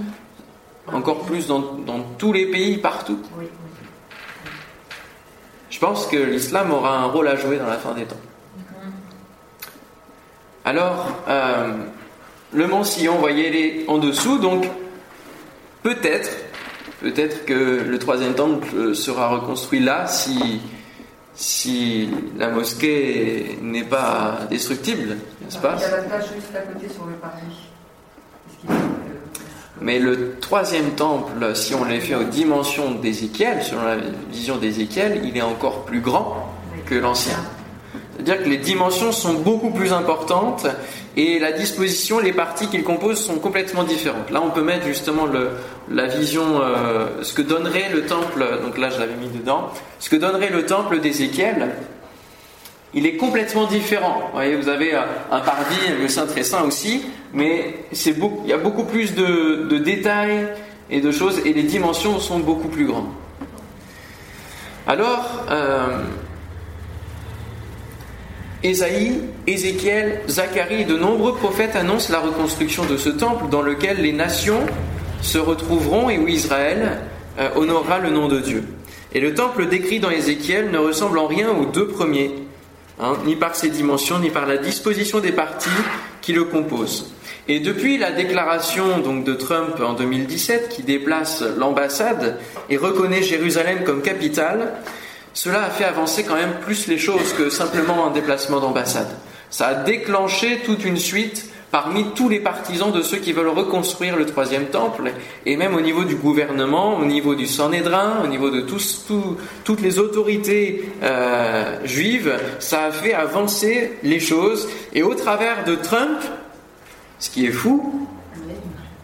encore 0.94 1.22
plus 1.22 1.48
dans, 1.48 1.64
tous 2.20 2.34
les 2.34 2.46
pays, 2.46 2.78
partout? 2.78 3.20
Je 5.70 5.80
pense 5.80 6.08
que 6.08 6.18
l'islam 6.18 6.72
aura 6.72 6.98
un 6.98 7.06
rôle 7.06 7.28
à 7.28 7.36
jouer 7.36 7.58
dans 7.58 7.68
la 7.68 7.78
fin 7.78 7.94
des 7.94 8.06
temps. 8.06 8.16
Alors, 10.66 11.08
euh, 11.28 11.74
le 12.54 12.68
mont 12.68 12.84
Sion, 12.84 13.14
vous 13.14 13.20
voyez, 13.20 13.50
il 13.50 13.56
est 13.56 13.90
en 13.90 13.98
dessous, 13.98 14.40
donc 14.40 14.68
peut-être, 15.84 16.30
peut-être 17.02 17.46
que 17.46 17.84
le 17.88 18.00
troisième 18.00 18.34
temple 18.34 18.96
sera 18.96 19.30
reconstruit 19.30 19.80
là 19.80 20.08
si 20.08 20.62
si 21.40 22.10
la 22.38 22.50
mosquée 22.50 23.58
n'est 23.62 23.86
pas 23.86 24.40
destructible, 24.50 25.16
n'est-ce 25.42 25.58
pas? 25.58 25.76
Il 25.78 25.82
y 25.82 25.86
a 25.86 25.92
la 25.92 26.04
place 26.04 26.26
juste 26.36 26.54
à 26.54 26.60
côté 26.60 26.90
sur 26.90 27.06
le. 27.06 27.14
Mais 29.82 30.00
le 30.00 30.36
troisième 30.42 30.92
temple, 30.92 31.56
si 31.56 31.74
on 31.74 31.86
l'est 31.86 32.02
fait 32.02 32.16
aux 32.16 32.24
dimensions 32.24 32.92
d'Ézéchiel, 32.92 33.64
selon 33.64 33.84
la 33.84 33.98
vision 34.30 34.58
d'Ézéchiel, 34.58 35.22
il 35.24 35.38
est 35.38 35.42
encore 35.42 35.86
plus 35.86 36.02
grand 36.02 36.54
que 36.86 36.96
l'ancien. 36.96 37.38
C'est-à-dire 38.16 38.44
que 38.44 38.50
les 38.50 38.58
dimensions 38.58 39.14
sont 39.14 39.36
beaucoup 39.36 39.70
plus 39.70 39.94
importantes 39.94 40.68
et 41.16 41.40
la 41.40 41.54
disposition, 41.54 42.20
les 42.20 42.34
parties 42.34 42.68
qu'il 42.68 42.84
compose 42.84 43.18
sont 43.18 43.40
complètement 43.40 43.84
différentes. 43.84 44.30
Là, 44.30 44.42
on 44.46 44.50
peut 44.50 44.62
mettre 44.62 44.86
justement 44.86 45.26
le, 45.26 45.52
la 45.90 46.08
vision, 46.08 46.60
euh, 46.62 47.08
ce 47.22 47.34
que 47.34 47.42
donnerait 47.42 47.90
le 47.94 48.06
temple, 48.06 48.46
donc 48.62 48.78
là 48.78 48.90
je 48.90 49.00
l'avais 49.00 49.16
mis 49.16 49.30
dedans, 49.30 49.70
ce 50.00 50.10
que 50.10 50.18
donnerait 50.18 50.50
le 50.50 50.66
temple 50.66 51.00
d'Ézéchiel, 51.00 51.70
il 52.94 53.06
est 53.06 53.18
complètement 53.18 53.68
différent. 53.68 54.22
Vous 54.28 54.34
voyez, 54.34 54.56
vous 54.56 54.70
avez 54.70 54.94
un 54.94 55.40
parvis, 55.40 56.02
le 56.02 56.08
Saint 56.08 56.26
très 56.26 56.44
saint 56.44 56.64
aussi, 56.64 57.04
mais 57.34 57.76
il 57.94 58.48
y 58.48 58.54
a 58.54 58.58
beaucoup 58.58 58.84
plus 58.84 59.14
de, 59.14 59.78
détails 59.78 60.48
et 60.90 61.02
de 61.02 61.12
choses, 61.12 61.42
et 61.46 61.54
les 61.54 61.64
dimensions 61.64 62.20
sont 62.20 62.40
beaucoup 62.40 62.68
plus 62.68 62.88
grandes. 62.88 63.10
Alors, 64.88 65.46
euh, 65.52 66.00
Ésaïe, 68.64 69.22
Ézéchiel, 69.46 70.22
Zacharie 70.28 70.82
et 70.82 70.86
de 70.86 70.98
nombreux 70.98 71.36
prophètes 71.36 71.76
annoncent 71.76 72.12
la 72.12 72.20
reconstruction 72.20 72.86
de 72.86 72.98
ce 72.98 73.10
temple 73.10 73.50
dans 73.52 73.62
lequel 73.62 74.02
les 74.02 74.14
nations 74.14 74.66
se 75.22 75.38
retrouveront 75.38 76.10
et 76.10 76.18
où 76.18 76.28
Israël 76.28 76.98
euh, 77.40 77.50
honorera 77.56 78.00
le 78.00 78.10
nom 78.10 78.28
de 78.28 78.40
Dieu. 78.40 78.64
Et 79.14 79.20
le 79.20 79.36
temple 79.36 79.68
décrit 79.68 80.00
dans 80.00 80.10
Ézéchiel 80.10 80.72
ne 80.72 80.80
ressemble 80.80 81.20
en 81.20 81.28
rien 81.28 81.52
aux 81.52 81.66
deux 81.66 81.88
premiers, 81.88 82.32
hein, 83.00 83.14
ni 83.26 83.36
par 83.36 83.56
ses 83.56 83.70
dimensions, 83.70 84.20
ni 84.20 84.30
par 84.30 84.46
la 84.46 84.58
disposition 84.58 85.20
des 85.20 85.32
parties 85.32 85.70
qui 86.22 86.34
le 86.34 86.46
composent. 86.46 87.14
Et 87.48 87.60
depuis 87.60 87.98
la 87.98 88.12
déclaration 88.12 89.00
donc 89.00 89.24
de 89.24 89.34
Trump 89.34 89.80
en 89.82 89.94
2017 89.94 90.70
qui 90.70 90.84
déplace 90.84 91.44
l'ambassade 91.58 92.38
et 92.70 92.78
reconnaît 92.78 93.24
Jérusalem 93.24 93.84
comme 93.84 94.02
capitale, 94.02 94.74
cela 95.34 95.64
a 95.64 95.70
fait 95.70 95.86
avancer 95.86 96.24
quand 96.24 96.36
même 96.36 96.60
plus 96.62 96.88
les 96.88 96.98
choses 96.98 97.34
que 97.38 97.50
simplement 97.50 98.08
un 98.08 98.12
déplacement 98.12 98.60
d'ambassade. 98.60 99.10
Ça 99.50 99.68
a 99.68 99.74
déclenché 99.74 100.60
toute 100.64 100.86
une 100.86 100.98
suite 100.98 101.50
parmi 101.72 102.06
tous 102.16 102.30
les 102.30 102.40
partisans 102.40 102.92
de 102.92 103.02
ceux 103.02 103.18
qui 103.18 103.34
veulent 103.34 103.48
reconstruire 103.48 104.16
le 104.16 104.26
troisième 104.26 104.66
temple, 104.68 105.12
et 105.46 105.56
même 105.56 105.76
au 105.76 105.82
niveau 105.82 106.04
du 106.04 106.16
gouvernement, 106.16 106.98
au 106.98 107.06
niveau 107.06 107.36
du 107.36 107.46
Sanhédrin, 107.46 108.22
au 108.24 108.28
niveau 108.28 108.50
de 108.50 108.66
toutes 109.64 109.82
les 109.82 110.00
autorités 110.00 110.90
euh, 111.04 111.86
juives, 111.86 112.34
ça 112.60 112.86
a 112.86 112.92
fait 112.92 113.14
avancer 113.14 113.98
les 114.04 114.20
choses. 114.20 114.68
Et 114.94 115.04
au 115.04 115.14
travers 115.14 115.64
de 115.66 115.76
Trump, 115.76 116.20
ce 117.20 117.30
qui 117.30 117.46
est 117.46 117.52
fou, 117.52 118.08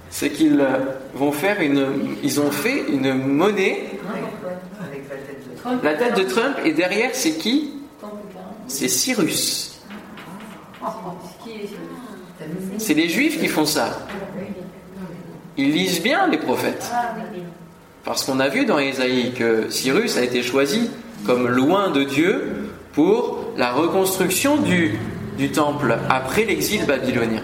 c'est 0.10 0.30
qu'ils 0.30 0.66
vont 1.14 1.32
faire 1.32 1.62
une, 1.62 2.16
ils 2.24 2.40
ont 2.40 2.52
fait 2.52 2.86
une 2.90 3.14
monnaie 3.14 3.84
la 5.82 5.96
tête 5.96 6.16
de 6.16 6.24
Trump, 6.24 6.58
et 6.64 6.74
derrière, 6.74 7.10
c'est 7.14 7.38
qui? 7.38 7.74
C'est 8.68 8.88
Cyrus. 8.88 9.80
C'est 12.78 12.94
les 12.94 13.10
juifs 13.10 13.40
qui 13.40 13.48
font 13.48 13.66
ça. 13.66 14.08
Ils 15.58 15.72
lisent 15.72 16.02
bien 16.02 16.28
les 16.28 16.38
prophètes. 16.38 16.92
Parce 18.04 18.24
qu'on 18.24 18.40
a 18.40 18.50
vu 18.50 18.66
dans 18.66 18.78
Ésaïe 18.78 19.34
que 19.34 19.70
Cyrus 19.70 20.18
a 20.18 20.24
été 20.24 20.44
choisi 20.44 20.92
comme 21.26 21.48
loin 21.48 21.90
de 21.90 22.04
Dieu 22.04 22.70
pour 22.94 23.46
la 23.58 23.72
reconstruction 23.72 24.58
du, 24.58 25.00
temple 25.54 25.98
après 26.10 26.46
l'exil 26.46 26.86
babylonien. 26.86 27.42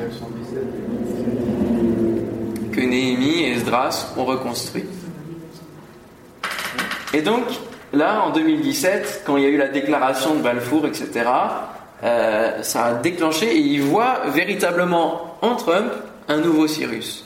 Que 2.72 2.82
Néhémie 2.82 3.44
et 3.44 3.54
Esdras 3.54 4.14
ont 4.18 4.26
reconstruit. 4.26 4.86
Et 7.14 7.22
donc, 7.22 7.44
Là, 7.94 8.24
en 8.24 8.30
2017, 8.32 9.24
quand 9.26 9.36
il 9.36 9.44
y 9.44 9.46
a 9.46 9.50
eu 9.50 9.58
la 9.58 9.68
déclaration 9.68 10.36
de 10.36 10.42
Balfour, 10.42 10.86
etc., 10.88 11.30
euh, 12.04 12.64
ça 12.64 12.86
a 12.86 12.94
déclenché 12.96 13.56
et 13.56 13.60
ils 13.60 13.82
voient 13.82 14.22
véritablement 14.28 15.38
en 15.42 15.56
Trump 15.56 15.92
un 16.28 16.38
nouveau 16.38 16.68
Cyrus. 16.68 17.26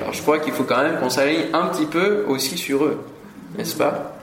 Alors 0.00 0.12
je 0.12 0.22
crois 0.22 0.38
qu'il 0.38 0.52
faut 0.52 0.64
quand 0.64 0.82
même 0.82 0.98
qu'on 1.00 1.10
s'aligne 1.10 1.46
un 1.52 1.66
petit 1.66 1.86
peu 1.86 2.24
aussi 2.28 2.56
sur 2.56 2.84
eux, 2.84 3.04
n'est-ce 3.56 3.76
pas? 3.76 4.16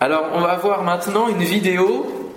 Alors 0.00 0.30
on 0.34 0.40
va 0.40 0.56
voir 0.56 0.82
maintenant 0.82 1.28
une 1.28 1.42
vidéo, 1.42 2.32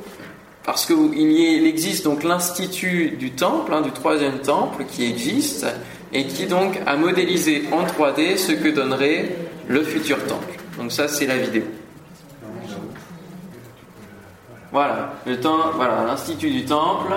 parce 0.64 0.86
qu'il 0.86 1.66
existe 1.66 2.04
donc 2.04 2.24
l'Institut 2.24 3.18
du 3.18 3.32
Temple, 3.32 3.74
hein, 3.74 3.82
du 3.82 3.92
troisième 3.92 4.40
temple 4.40 4.86
qui 4.86 5.06
existe, 5.06 5.66
et 6.14 6.28
qui 6.28 6.46
donc 6.46 6.80
a 6.86 6.96
modélisé 6.96 7.64
en 7.72 7.84
3D 7.86 8.38
ce 8.38 8.52
que 8.52 8.70
donnerait 8.70 9.36
le 9.68 9.84
futur 9.84 10.24
temple. 10.26 10.60
Donc 10.78 10.92
ça, 10.92 11.08
c'est 11.08 11.26
la 11.26 11.38
vidéo. 11.38 11.64
Voilà, 14.74 15.14
le 15.28 15.40
temps, 15.40 15.70
voilà, 15.76 16.04
l'institut 16.04 16.50
du 16.50 16.66
temple 16.66 17.14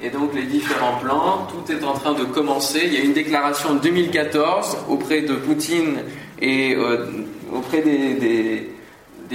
et 0.00 0.08
donc 0.08 0.34
les 0.34 0.44
différents 0.44 0.98
plans. 0.98 1.46
Tout 1.50 1.70
est 1.70 1.84
en 1.84 1.92
train 1.92 2.14
de 2.14 2.24
commencer. 2.24 2.80
Il 2.86 2.94
y 2.94 2.96
a 2.96 3.00
une 3.00 3.12
déclaration 3.12 3.72
en 3.72 3.74
2014 3.74 4.78
auprès 4.88 5.20
de 5.20 5.34
Poutine 5.34 5.98
et 6.40 6.74
euh, 6.74 7.08
auprès 7.54 7.82
des, 7.82 8.70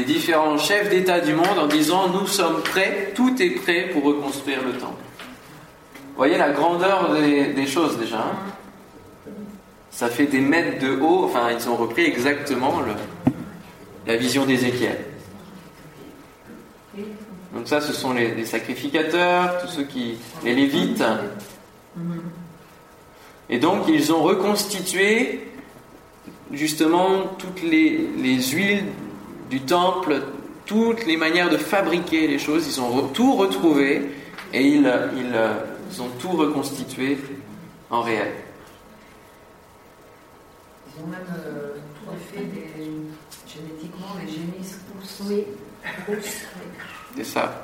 différents 0.03 0.57
chefs 0.57 0.89
d'État 0.89 1.19
du 1.19 1.33
monde 1.33 1.59
en 1.59 1.67
disant 1.67 2.09
nous 2.09 2.25
sommes 2.25 2.63
prêts, 2.63 3.13
tout 3.13 3.39
est 3.39 3.51
prêt 3.51 3.89
pour 3.93 4.03
reconstruire 4.03 4.63
le 4.65 4.71
temple. 4.71 5.03
Vous 5.93 6.17
voyez 6.17 6.39
la 6.39 6.49
grandeur 6.49 7.13
des, 7.13 7.67
choses 7.67 7.99
déjà. 7.99 8.17
Hein 8.17 9.31
ça 9.91 10.09
fait 10.09 10.25
des 10.25 10.39
mètres 10.39 10.79
de 10.83 10.99
haut, 10.99 11.25
enfin 11.25 11.49
ils 11.51 11.69
ont 11.69 11.75
repris 11.75 12.05
exactement 12.05 12.81
la 14.07 14.15
vision 14.17 14.45
d'Ézéchiel. 14.45 14.97
Donc 17.53 17.67
ça, 17.67 17.81
ce 17.81 17.93
sont 17.93 18.13
les, 18.13 18.45
sacrificateurs, 18.45 19.61
tous 19.61 19.67
ceux 19.67 19.83
qui, 19.83 20.17
les 20.43 20.53
lévites. 20.53 21.03
Et 23.49 23.59
donc, 23.59 23.87
ils 23.87 24.11
ont 24.11 24.21
reconstitué 24.21 25.51
justement 26.51 27.23
toutes 27.37 27.61
les, 27.63 28.09
les 28.17 28.41
huiles 28.41 28.85
du 29.49 29.61
temple, 29.61 30.21
toutes 30.65 31.05
les 31.05 31.17
manières 31.17 31.49
de 31.49 31.57
fabriquer 31.57 32.27
les 32.27 32.39
choses. 32.39 32.67
Ils 32.67 32.81
ont 32.81 33.07
tout 33.07 33.35
retrouvé 33.35 34.11
et 34.53 34.61
ils, 34.61 34.91
ils, 35.17 36.01
ont 36.01 36.09
tout 36.19 36.31
reconstitué 36.31 37.17
en 37.89 38.01
réel. 38.01 38.33
Ils 40.87 41.03
ont 41.03 41.07
même 41.07 41.19
euh, 41.45 41.75
tout 42.05 42.11
fait 42.33 42.43
des, 42.43 42.67
génétiquement, 43.47 44.07
les 44.21 44.31
génisses 44.31 44.79
poussent. 44.91 45.31
C'est 47.15 47.23
ça. 47.23 47.63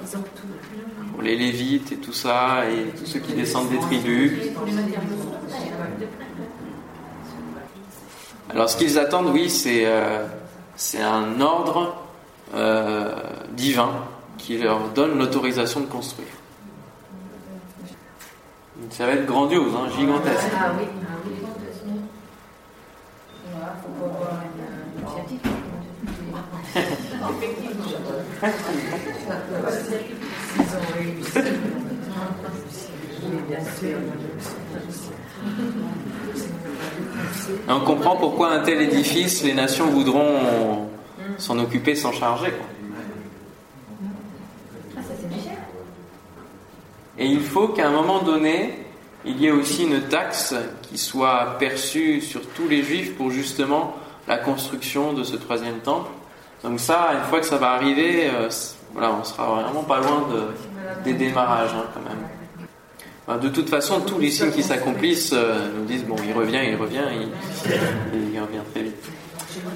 Pour 1.12 1.22
les 1.22 1.36
Lévites 1.36 1.92
et 1.92 1.98
tout 1.98 2.14
ça, 2.14 2.70
et 2.70 2.90
tous 2.98 3.06
ceux 3.06 3.20
qui 3.20 3.34
descendent 3.34 3.70
des 3.70 3.80
tribus. 3.80 4.40
Alors 8.50 8.70
ce 8.70 8.78
qu'ils 8.78 8.98
attendent, 8.98 9.30
oui, 9.30 9.50
c'est 9.50 9.86
euh, 9.86 10.26
un 11.00 11.40
ordre 11.40 11.96
euh, 12.56 13.16
divin 13.52 13.92
qui 14.38 14.58
leur 14.58 14.90
donne 14.90 15.18
l'autorisation 15.18 15.82
de 15.82 15.86
construire. 15.86 16.28
Ça 18.90 19.06
va 19.06 19.14
être 19.14 19.26
grandiose, 19.26 19.74
hein, 19.76 19.88
gigantesque 19.98 20.52
ah 20.56 20.72
oui. 20.78 20.86
faut 23.82 23.90
pas 24.00 24.06
avoir 24.06 24.34
On 37.68 37.80
comprend 37.82 38.16
pourquoi 38.16 38.52
un 38.52 38.60
tel 38.60 38.82
édifice, 38.82 39.44
les 39.44 39.54
nations 39.54 39.88
voudront 39.88 40.90
s'en 41.38 41.60
occuper, 41.60 41.96
s'en 41.96 42.12
charger. 42.12 42.54
Et 47.18 47.26
il 47.26 47.42
faut 47.42 47.70
qu'à 47.70 47.88
un 47.88 47.92
moment 47.92 48.22
donné, 48.24 48.86
il 49.26 49.40
y 49.40 49.48
ait 49.48 49.52
aussi 49.52 49.84
une 49.84 50.02
taxe 50.02 50.56
qui 50.82 50.98
soit 50.98 51.58
perçue 51.60 52.22
sur 52.22 52.42
tous 52.50 52.68
les 52.68 52.84
juifs 52.84 53.16
pour 53.16 53.32
justement 53.32 53.96
la 54.28 54.38
construction 54.38 55.14
de 55.14 55.24
ce 55.24 55.36
troisième 55.36 55.80
temple. 55.80 56.10
Donc 56.64 56.80
ça, 56.80 57.12
une 57.14 57.24
fois 57.30 57.40
que 57.40 57.46
ça 57.46 57.58
va 57.58 57.72
arriver, 57.72 58.30
euh, 58.30 58.50
voilà, 58.94 59.12
on 59.20 59.24
sera 59.24 59.46
vraiment 59.46 59.84
pas 59.84 60.00
loin 60.00 60.28
de, 60.32 61.04
des 61.04 61.14
démarrages 61.14 61.74
hein, 61.76 61.86
quand 61.94 62.02
même. 62.02 62.43
De 63.28 63.50
toute 63.50 63.70
façon, 63.70 64.02
tous 64.02 64.20
les 64.20 64.32
signes 64.32 64.52
qui 64.52 64.64
s'accomplissent 64.64 65.32
euh, 65.34 65.70
nous 65.78 65.86
disent 65.86 66.04
bon, 66.06 66.16
il 66.28 66.34
revient, 66.34 66.60
il 66.68 66.76
revient, 66.76 67.06
il 67.66 68.40
revient 68.40 68.64
très 68.74 68.84
vite. 68.84 68.96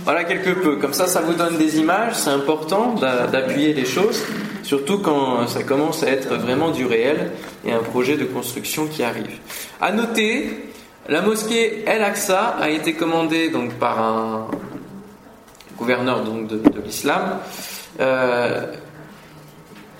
Voilà 0.03 0.23
quelque 0.23 0.51
peu. 0.51 0.77
Comme 0.77 0.93
ça, 0.93 1.07
ça 1.07 1.21
vous 1.21 1.33
donne 1.33 1.57
des 1.57 1.79
images. 1.79 2.15
C'est 2.15 2.29
important 2.29 2.93
d'appuyer 2.93 3.73
les 3.73 3.86
choses, 3.86 4.23
surtout 4.63 4.99
quand 4.99 5.47
ça 5.47 5.63
commence 5.63 6.03
à 6.03 6.10
être 6.10 6.36
vraiment 6.36 6.71
du 6.71 6.86
réel 6.86 7.31
et 7.65 7.71
un 7.71 7.83
projet 7.83 8.17
de 8.17 8.25
construction 8.25 8.88
qui 8.88 9.03
arrive. 9.03 9.39
À 9.79 9.91
noter, 9.91 10.65
la 11.07 11.21
mosquée 11.21 11.83
El 11.86 12.03
Aqsa 12.03 12.57
a 12.60 12.69
été 12.69 12.93
commandée 12.93 13.49
donc 13.49 13.73
par 13.73 13.99
un 13.99 14.47
gouverneur 15.77 16.23
donc 16.23 16.47
de, 16.47 16.62
l'islam. 16.83 17.39
Euh, 17.99 18.65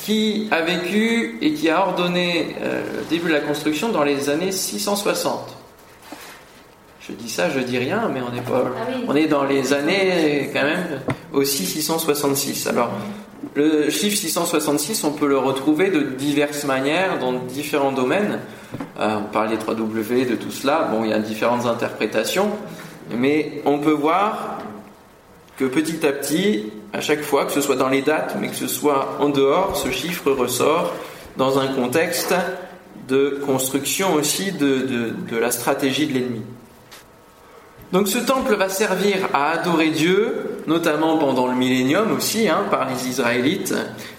qui 0.08 0.48
a 0.52 0.62
vécu 0.62 1.38
et 1.42 1.54
qui 1.54 1.70
a 1.70 1.86
ordonné 1.86 2.56
euh, 2.62 2.82
le 3.00 3.10
début 3.10 3.28
de 3.28 3.34
la 3.34 3.42
construction 3.42 3.90
dans 3.90 4.06
les 4.06 4.30
années 4.30 4.54
660. 4.54 5.54
Je 7.02 7.12
dis 7.12 7.30
ça, 7.30 7.50
je 7.50 7.60
dis 7.60 7.78
rien, 7.78 8.10
mais 8.14 8.22
on 8.22 8.34
est 8.34 8.42
pas, 8.42 8.64
ah 8.74 8.92
on 9.06 9.16
est 9.16 9.28
dans 9.28 9.44
les 9.44 9.74
années 9.74 10.50
quand 10.54 10.64
même 10.64 11.02
aussi 11.34 11.66
666. 11.66 12.68
Alors, 12.68 12.92
le 13.54 13.90
chiffre 13.90 14.16
666, 14.16 15.04
on 15.04 15.12
peut 15.12 15.28
le 15.28 15.40
retrouver 15.40 15.90
de 15.90 16.00
diverses 16.00 16.64
manières 16.64 17.20
dans 17.20 17.34
différents 17.34 17.92
domaines. 17.92 18.40
Euh, 19.00 19.18
on 19.18 19.34
parle 19.34 19.50
des 19.50 19.58
3W, 19.58 20.30
de 20.30 20.36
tout 20.36 20.52
cela. 20.52 20.88
Bon, 20.90 21.04
il 21.04 21.10
y 21.10 21.14
a 21.14 21.20
différentes 21.20 21.66
interprétations, 21.66 22.50
mais 23.14 23.62
on 23.66 23.80
peut 23.80 23.92
voir 23.92 24.60
que 25.58 25.66
petit 25.66 26.06
à 26.08 26.14
petit, 26.14 26.72
à 26.94 27.02
chaque 27.02 27.22
fois, 27.22 27.46
que 27.46 27.52
ce 27.52 27.62
soit 27.62 27.76
dans 27.76 27.90
les 27.90 28.02
dates, 28.02 28.36
mais 28.40 28.48
que 28.50 28.56
ce 28.56 28.68
soit 28.68 29.18
en 29.20 29.30
dehors, 29.30 29.76
ce 29.78 29.92
chiffre 29.92 30.32
ressort 30.32 30.94
dans 31.38 31.60
un 31.60 31.68
contexte 31.68 32.34
de 33.08 33.42
construction 33.46 34.14
aussi 34.14 34.52
de, 34.52 35.14
de 35.30 35.38
la 35.38 35.52
stratégie 35.52 36.08
de 36.08 36.14
l'ennemi. 36.14 36.42
Donc 37.94 38.10
ce 38.10 38.18
temple 38.18 38.56
va 38.56 38.68
servir 38.68 39.30
à 39.34 39.52
adorer 39.52 39.90
Dieu, 39.90 40.60
notamment 40.68 41.18
pendant 41.18 41.48
le 41.48 41.56
millénium 41.56 42.12
aussi, 42.12 42.50
hein, 42.50 42.66
par 42.70 42.90
les 42.90 43.08
Israélites. 43.08 43.74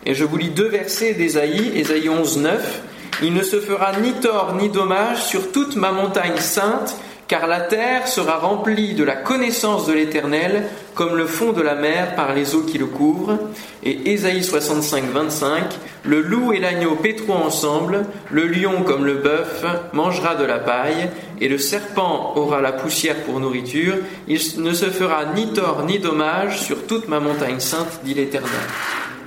Et 0.07 0.15
je 0.15 0.25
vous 0.25 0.39
lis 0.39 0.49
deux 0.49 0.69
versets 0.69 1.13
d'Ésaïe, 1.13 1.73
Ésaïe 1.75 2.09
11, 2.09 2.39
9. 2.39 2.83
Il 3.23 3.35
ne 3.35 3.43
se 3.43 3.61
fera 3.61 3.99
ni 4.01 4.13
tort 4.13 4.55
ni 4.55 4.71
dommage 4.71 5.23
sur 5.23 5.53
toute 5.53 5.77
ma 5.77 5.93
montagne 5.93 6.39
sainte 6.39 6.97
car 7.29 7.47
la 7.47 7.61
terre 7.61 8.09
sera 8.09 8.39
remplie 8.39 8.95
de 8.95 9.05
la 9.05 9.15
connaissance 9.15 9.87
de 9.87 9.93
l'Éternel, 9.93 10.65
comme 10.95 11.15
le 11.15 11.27
fond 11.27 11.53
de 11.53 11.61
la 11.61 11.75
mer 11.75 12.15
par 12.17 12.35
les 12.35 12.55
eaux 12.55 12.63
qui 12.63 12.79
le 12.79 12.87
couvrent. 12.87 13.39
Et 13.83 14.13
Ésaïe 14.13 14.43
65, 14.43 15.05
25, 15.13 15.63
le 16.05 16.23
loup 16.23 16.55
et 16.55 16.59
l'agneau 16.59 16.97
pétront 16.97 17.37
ensemble, 17.37 18.07
le 18.31 18.47
lion 18.47 18.83
comme 18.83 19.05
le 19.05 19.17
bœuf 19.17 19.63
mangera 19.93 20.37
de 20.37 20.45
la 20.45 20.59
paille, 20.59 21.11
et 21.39 21.49
le 21.49 21.59
serpent 21.59 22.33
aura 22.35 22.63
la 22.63 22.73
poussière 22.73 23.17
pour 23.17 23.41
nourriture. 23.41 23.97
Il 24.27 24.41
ne 24.63 24.73
se 24.73 24.87
fera 24.87 25.27
ni 25.35 25.53
tort 25.53 25.85
ni 25.85 25.99
dommage 25.99 26.59
sur 26.59 26.87
toute 26.87 27.09
ma 27.09 27.21
montagne 27.21 27.61
sainte, 27.61 28.01
dit 28.05 28.15
l'Éternel. 28.15 28.51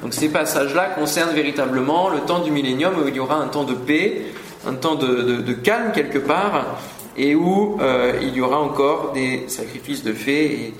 Donc 0.01 0.15
ces 0.15 0.29
passages-là 0.29 0.85
concernent 0.97 1.35
véritablement 1.35 2.09
le 2.09 2.21
temps 2.21 2.39
du 2.39 2.49
millénium 2.49 2.95
où 2.99 3.07
il 3.07 3.15
y 3.15 3.19
aura 3.19 3.35
un 3.35 3.47
temps 3.47 3.63
de 3.63 3.75
paix, 3.75 4.23
un 4.67 4.73
temps 4.73 4.95
de 4.95 5.53
calme 5.53 5.91
quelque 5.93 6.17
part, 6.17 6.79
et 7.17 7.35
où 7.35 7.77
euh, 7.81 8.19
il 8.21 8.35
y 8.35 8.41
aura 8.41 8.59
encore 8.59 9.11
des 9.11 9.45
sacrifices 9.47 10.03
de 10.03 10.13
fait 10.13 10.45
et 10.45 10.73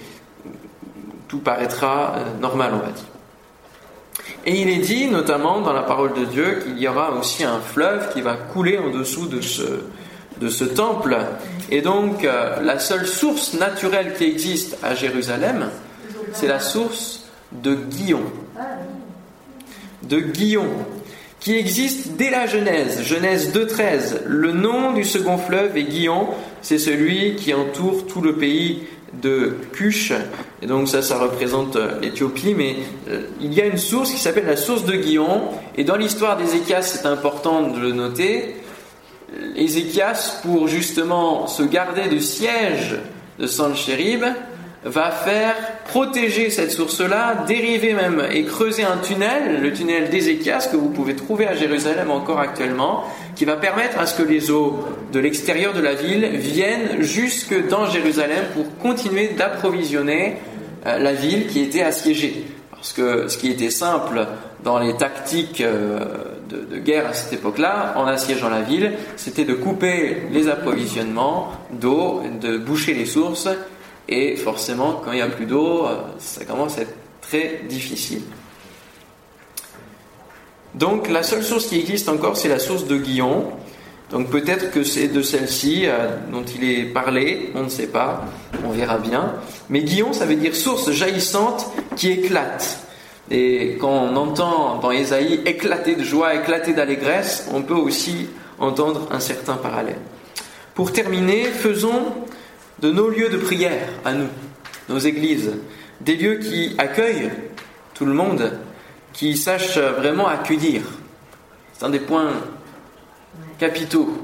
tout 1.27 1.39
paraîtra 1.39 2.15
euh, 2.15 2.39
normal, 2.39 2.71
on 2.73 2.85
va 2.85 2.91
dire. 2.91 3.05
Et 4.45 4.59
il 4.59 4.69
est 4.69 4.77
dit, 4.77 5.07
notamment 5.07 5.61
dans 5.61 5.73
la 5.73 5.83
parole 5.83 6.13
de 6.13 6.25
Dieu, 6.25 6.63
qu'il 6.63 6.79
y 6.79 6.87
aura 6.87 7.11
aussi 7.11 7.43
un 7.43 7.59
fleuve 7.59 8.11
qui 8.13 8.21
va 8.21 8.35
couler 8.35 8.77
en 8.77 8.89
dessous 8.89 9.27
de 9.27 9.39
ce, 9.39 9.83
de 10.39 10.49
ce 10.49 10.63
temple. 10.63 11.17
Et 11.69 11.81
donc, 11.81 12.23
euh, 12.23 12.59
la 12.61 12.79
seule 12.79 13.05
source 13.05 13.53
naturelle 13.53 14.15
qui 14.15 14.25
existe 14.25 14.77
à 14.83 14.95
Jérusalem, 14.95 15.69
c'est 16.33 16.47
la 16.47 16.59
source 16.59 17.25
de 17.51 17.75
Guillon. 17.75 18.23
De 20.03 20.19
Guillon 20.19 20.69
qui 21.41 21.55
existe 21.55 22.11
dès 22.17 22.29
la 22.29 22.45
Genèse, 22.45 23.01
Genèse 23.03 23.51
2.13. 23.51 24.25
Le 24.27 24.53
nom 24.53 24.93
du 24.93 25.03
second 25.03 25.39
fleuve 25.39 25.75
est 25.75 25.83
Guillon, 25.83 26.27
c'est 26.61 26.77
celui 26.77 27.35
qui 27.35 27.53
entoure 27.53 28.05
tout 28.05 28.21
le 28.21 28.35
pays 28.35 28.83
de 29.21 29.55
Cush, 29.73 30.13
et 30.61 30.67
donc 30.67 30.87
ça, 30.87 31.01
ça 31.01 31.17
représente 31.17 31.75
euh, 31.75 31.99
l'Éthiopie, 31.99 32.53
mais 32.55 32.77
euh, 33.09 33.23
il 33.41 33.53
y 33.53 33.59
a 33.59 33.65
une 33.65 33.77
source 33.77 34.11
qui 34.11 34.19
s'appelle 34.19 34.45
la 34.45 34.55
source 34.55 34.85
de 34.85 34.95
Guillon, 34.95 35.41
et 35.75 35.83
dans 35.83 35.97
l'histoire 35.97 36.37
d'Ézéchias, 36.37 36.83
c'est 36.83 37.05
important 37.05 37.63
de 37.69 37.79
le 37.79 37.91
noter, 37.91 38.55
Ézéchias, 39.57 40.41
pour 40.43 40.67
justement 40.67 41.47
se 41.47 41.63
garder 41.63 42.07
du 42.07 42.21
siège 42.21 42.97
de 43.39 43.47
Sanchérib, 43.47 44.23
va 44.83 45.11
faire 45.11 45.55
protéger 45.85 46.49
cette 46.49 46.71
source-là, 46.71 47.43
dériver 47.47 47.93
même 47.93 48.23
et 48.31 48.43
creuser 48.45 48.83
un 48.83 48.97
tunnel, 48.97 49.61
le 49.61 49.71
tunnel 49.73 50.09
d'Ézéchias 50.09 50.69
que 50.71 50.75
vous 50.77 50.89
pouvez 50.89 51.15
trouver 51.15 51.47
à 51.47 51.55
Jérusalem 51.55 52.09
encore 52.09 52.39
actuellement, 52.39 53.03
qui 53.35 53.45
va 53.45 53.57
permettre 53.57 53.99
à 53.99 54.07
ce 54.07 54.19
que 54.19 54.27
les 54.27 54.49
eaux 54.49 54.79
de 55.11 55.19
l'extérieur 55.19 55.73
de 55.73 55.81
la 55.81 55.93
ville 55.93 56.25
viennent 56.33 57.01
jusque 57.01 57.67
dans 57.67 57.85
Jérusalem 57.85 58.45
pour 58.55 58.75
continuer 58.77 59.29
d'approvisionner 59.29 60.37
euh, 60.87 60.97
la 60.97 61.13
ville 61.13 61.47
qui 61.47 61.61
était 61.61 61.83
assiégée. 61.83 62.45
Parce 62.71 62.93
que 62.93 63.27
ce 63.27 63.37
qui 63.37 63.51
était 63.51 63.69
simple 63.69 64.25
dans 64.63 64.79
les 64.79 64.97
tactiques 64.97 65.61
euh, 65.61 65.99
de, 66.49 66.75
de 66.75 66.79
guerre 66.79 67.07
à 67.07 67.13
cette 67.13 67.33
époque-là, 67.33 67.93
en 67.97 68.07
assiégeant 68.07 68.49
la 68.49 68.61
ville, 68.61 68.93
c'était 69.15 69.45
de 69.45 69.53
couper 69.53 70.23
les 70.31 70.49
approvisionnements 70.49 71.51
d'eau, 71.71 72.23
de 72.41 72.57
boucher 72.57 72.95
les 72.95 73.05
sources 73.05 73.47
et 74.11 74.35
forcément, 74.35 75.01
quand 75.03 75.13
il 75.13 75.15
n'y 75.15 75.21
a 75.21 75.29
plus 75.29 75.45
d'eau, 75.45 75.85
euh, 75.85 75.95
ça 76.19 76.43
commence 76.43 76.77
à 76.77 76.81
être 76.81 76.93
très 77.21 77.61
difficile. 77.69 78.21
Donc 80.75 81.09
la 81.09 81.23
seule 81.23 81.43
source 81.43 81.67
qui 81.67 81.79
existe 81.79 82.09
encore, 82.09 82.35
c'est 82.35 82.49
la 82.49 82.59
source 82.59 82.85
de 82.85 82.97
Guillon. 82.97 83.45
Donc 84.09 84.29
peut-être 84.29 84.71
que 84.71 84.83
c'est 84.83 85.07
de 85.07 85.21
celle-ci 85.21 85.83
euh, 85.85 86.09
dont 86.29 86.43
il 86.43 86.69
est 86.69 86.83
parlé, 86.83 87.51
on 87.55 87.63
ne 87.63 87.69
sait 87.69 87.87
pas, 87.87 88.25
on 88.65 88.71
verra 88.71 88.97
bien. 88.97 89.35
Mais 89.69 89.81
Guillon, 89.81 90.11
ça 90.11 90.25
veut 90.25 90.35
dire 90.35 90.55
source 90.57 90.91
jaillissante 90.91 91.71
qui 91.95 92.11
éclate. 92.11 92.79
Et 93.29 93.77
quand 93.79 93.91
on 93.91 94.15
entend 94.17 94.79
dans 94.79 94.91
Ésaïe 94.91 95.39
éclater 95.45 95.95
de 95.95 96.03
joie, 96.03 96.35
éclater 96.35 96.73
d'allégresse, 96.73 97.47
on 97.53 97.61
peut 97.61 97.75
aussi 97.75 98.27
entendre 98.59 99.07
un 99.09 99.21
certain 99.21 99.55
parallèle. 99.55 99.99
Pour 100.73 100.91
terminer, 100.91 101.45
faisons 101.45 102.13
de 102.81 102.91
nos 102.91 103.09
lieux 103.09 103.29
de 103.29 103.37
prière 103.37 103.87
à 104.03 104.13
nous, 104.13 104.29
nos 104.89 104.97
églises, 104.97 105.53
des 106.01 106.15
lieux 106.15 106.37
qui 106.37 106.75
accueillent 106.77 107.31
tout 107.93 108.05
le 108.05 108.13
monde, 108.13 108.57
qui 109.13 109.37
sachent 109.37 109.77
vraiment 109.77 110.27
accueillir. 110.27 110.81
C'est 111.73 111.85
un 111.85 111.89
des 111.89 111.99
points 111.99 112.31
capitaux 113.59 114.17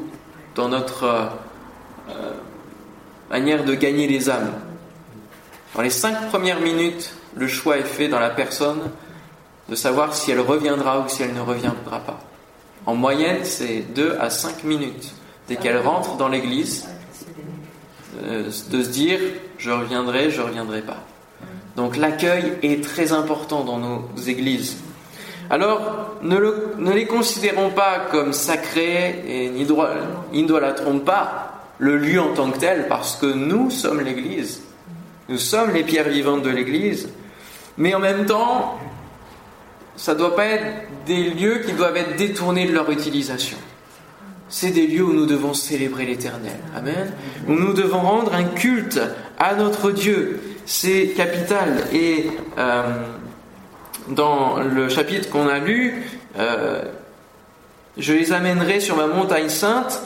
dans 0.55 0.69
notre 0.69 1.03
euh, 1.03 2.31
manière 3.29 3.63
de 3.63 3.75
gagner 3.75 4.07
les 4.07 4.29
âmes. 4.29 4.53
Dans 5.75 5.81
les 5.81 5.91
cinq 5.91 6.29
premières 6.29 6.59
minutes, 6.59 7.13
le 7.35 7.47
choix 7.47 7.77
est 7.77 7.83
fait 7.83 8.07
dans 8.07 8.19
la 8.19 8.31
personne 8.31 8.81
de 9.69 9.75
savoir 9.75 10.15
si 10.15 10.31
elle 10.31 10.39
reviendra 10.39 11.01
ou 11.01 11.09
si 11.09 11.21
elle 11.21 11.33
ne 11.33 11.41
reviendra 11.41 11.99
pas. 11.99 12.19
En 12.85 12.95
moyenne, 12.95 13.43
c'est 13.43 13.81
deux 13.93 14.17
à 14.19 14.29
cinq 14.29 14.63
minutes 14.63 15.13
dès 15.47 15.57
qu'elle 15.57 15.77
rentre 15.77 16.15
dans 16.15 16.29
l'église 16.29 16.87
euh, 16.87 16.96
de 18.21 18.49
se 18.83 18.89
dire 18.89 19.19
je 19.57 19.71
reviendrai, 19.71 20.31
je 20.31 20.41
reviendrai 20.41 20.81
pas. 20.81 21.03
Donc 21.75 21.95
l'accueil 21.95 22.53
est 22.63 22.83
très 22.83 23.13
important 23.13 23.63
dans 23.63 23.77
nos 23.77 24.09
églises. 24.27 24.77
Alors, 25.49 26.15
ne, 26.23 26.37
ne 26.77 26.91
les 26.91 27.05
considérons 27.05 27.69
pas 27.69 27.99
comme 28.11 28.33
sacrés 28.33 29.23
et 29.27 29.49
n'idolâtrons 29.49 30.99
pas 30.99 31.53
le 31.79 31.97
lieu 31.97 32.19
en 32.19 32.33
tant 32.33 32.51
que 32.51 32.59
tel, 32.59 32.87
parce 32.87 33.15
que 33.15 33.27
nous 33.27 33.69
sommes 33.69 34.01
l'Église. 34.01 34.63
Nous 35.29 35.37
sommes 35.37 35.71
les 35.71 35.83
pierres 35.83 36.09
vivantes 36.09 36.41
de 36.41 36.49
l'Église. 36.49 37.09
Mais 37.77 37.93
en 37.93 37.99
même 37.99 38.25
temps, 38.25 38.79
ça 39.95 40.13
ne 40.13 40.19
doit 40.19 40.35
pas 40.35 40.45
être 40.45 40.87
des 41.05 41.29
lieux 41.29 41.59
qui 41.65 41.73
doivent 41.73 41.97
être 41.97 42.15
détournés 42.15 42.67
de 42.67 42.73
leur 42.73 42.89
utilisation. 42.89 43.57
C'est 44.49 44.71
des 44.71 44.87
lieux 44.87 45.03
où 45.03 45.13
nous 45.13 45.25
devons 45.25 45.53
célébrer 45.53 46.05
l'Éternel. 46.05 46.55
Amen. 46.75 47.11
Où 47.47 47.53
nous 47.53 47.73
devons 47.73 47.99
rendre 47.99 48.33
un 48.33 48.45
culte 48.45 48.99
à 49.37 49.55
notre 49.55 49.91
Dieu. 49.91 50.39
C'est 50.65 51.07
capital. 51.17 51.83
Et 51.93 52.27
euh, 52.57 52.83
dans 54.09 54.59
le 54.59 54.87
chapitre 54.87 55.29
qu'on 55.29 55.49
a 55.49 55.59
lu, 55.59 56.05
euh, 56.39 56.81
je 57.97 58.13
les 58.13 58.31
amènerai 58.31 58.79
sur 58.79 58.95
ma 58.95 59.07
montagne 59.07 59.49
sainte 59.49 60.01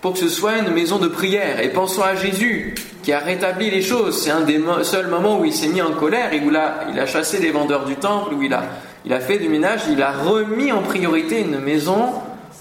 pour 0.00 0.14
que 0.14 0.18
ce 0.18 0.28
soit 0.28 0.58
une 0.58 0.70
maison 0.70 0.98
de 0.98 1.08
prière. 1.08 1.60
Et 1.60 1.68
pensons 1.68 2.02
à 2.02 2.16
Jésus 2.16 2.74
qui 3.04 3.12
a 3.12 3.20
rétabli 3.20 3.70
les 3.70 3.82
choses. 3.82 4.20
C'est 4.20 4.30
un 4.30 4.40
des 4.40 4.60
seuls 4.82 5.06
moments 5.06 5.38
où 5.38 5.44
il 5.44 5.52
s'est 5.52 5.68
mis 5.68 5.82
en 5.82 5.92
colère 5.92 6.32
et 6.32 6.40
où 6.40 6.50
il 6.50 6.56
a, 6.56 7.06
chassé 7.06 7.38
les 7.38 7.52
vendeurs 7.52 7.84
du 7.84 7.94
temple, 7.94 8.34
où 8.34 8.42
il 8.42 8.52
a 8.52 9.20
fait 9.20 9.38
du 9.38 9.48
ménage, 9.48 9.82
il 9.88 10.02
a 10.02 10.10
remis 10.10 10.72
en 10.72 10.82
priorité 10.82 11.40
une 11.40 11.60
maison 11.60 12.12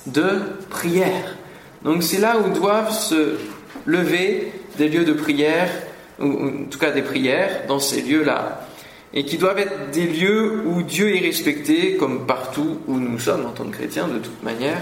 de 0.07 0.39
prière. 0.69 1.35
Donc 1.83 2.03
c'est 2.03 2.19
là 2.19 2.37
où 2.39 2.49
doivent 2.49 2.91
se 2.91 3.37
lever 3.85 4.51
des 4.77 4.89
lieux 4.89 5.05
de 5.05 5.13
prière, 5.13 5.69
ou 6.19 6.25
en 6.25 6.65
tout 6.69 6.79
cas 6.79 6.91
des 6.91 7.01
prières, 7.01 7.65
dans 7.67 7.79
ces 7.79 8.01
lieux-là 8.01 8.67
et 9.13 9.25
qui 9.25 9.37
doivent 9.37 9.59
être 9.59 9.91
des 9.91 10.07
lieux 10.07 10.63
où 10.65 10.81
Dieu 10.81 11.15
est 11.15 11.19
respecté, 11.19 11.97
comme 11.97 12.25
partout 12.25 12.79
où 12.87 12.99
nous 12.99 13.19
sommes 13.19 13.45
en 13.45 13.51
tant 13.51 13.65
que 13.65 13.77
chrétiens, 13.77 14.07
de 14.07 14.17
toute 14.17 14.41
manière, 14.41 14.81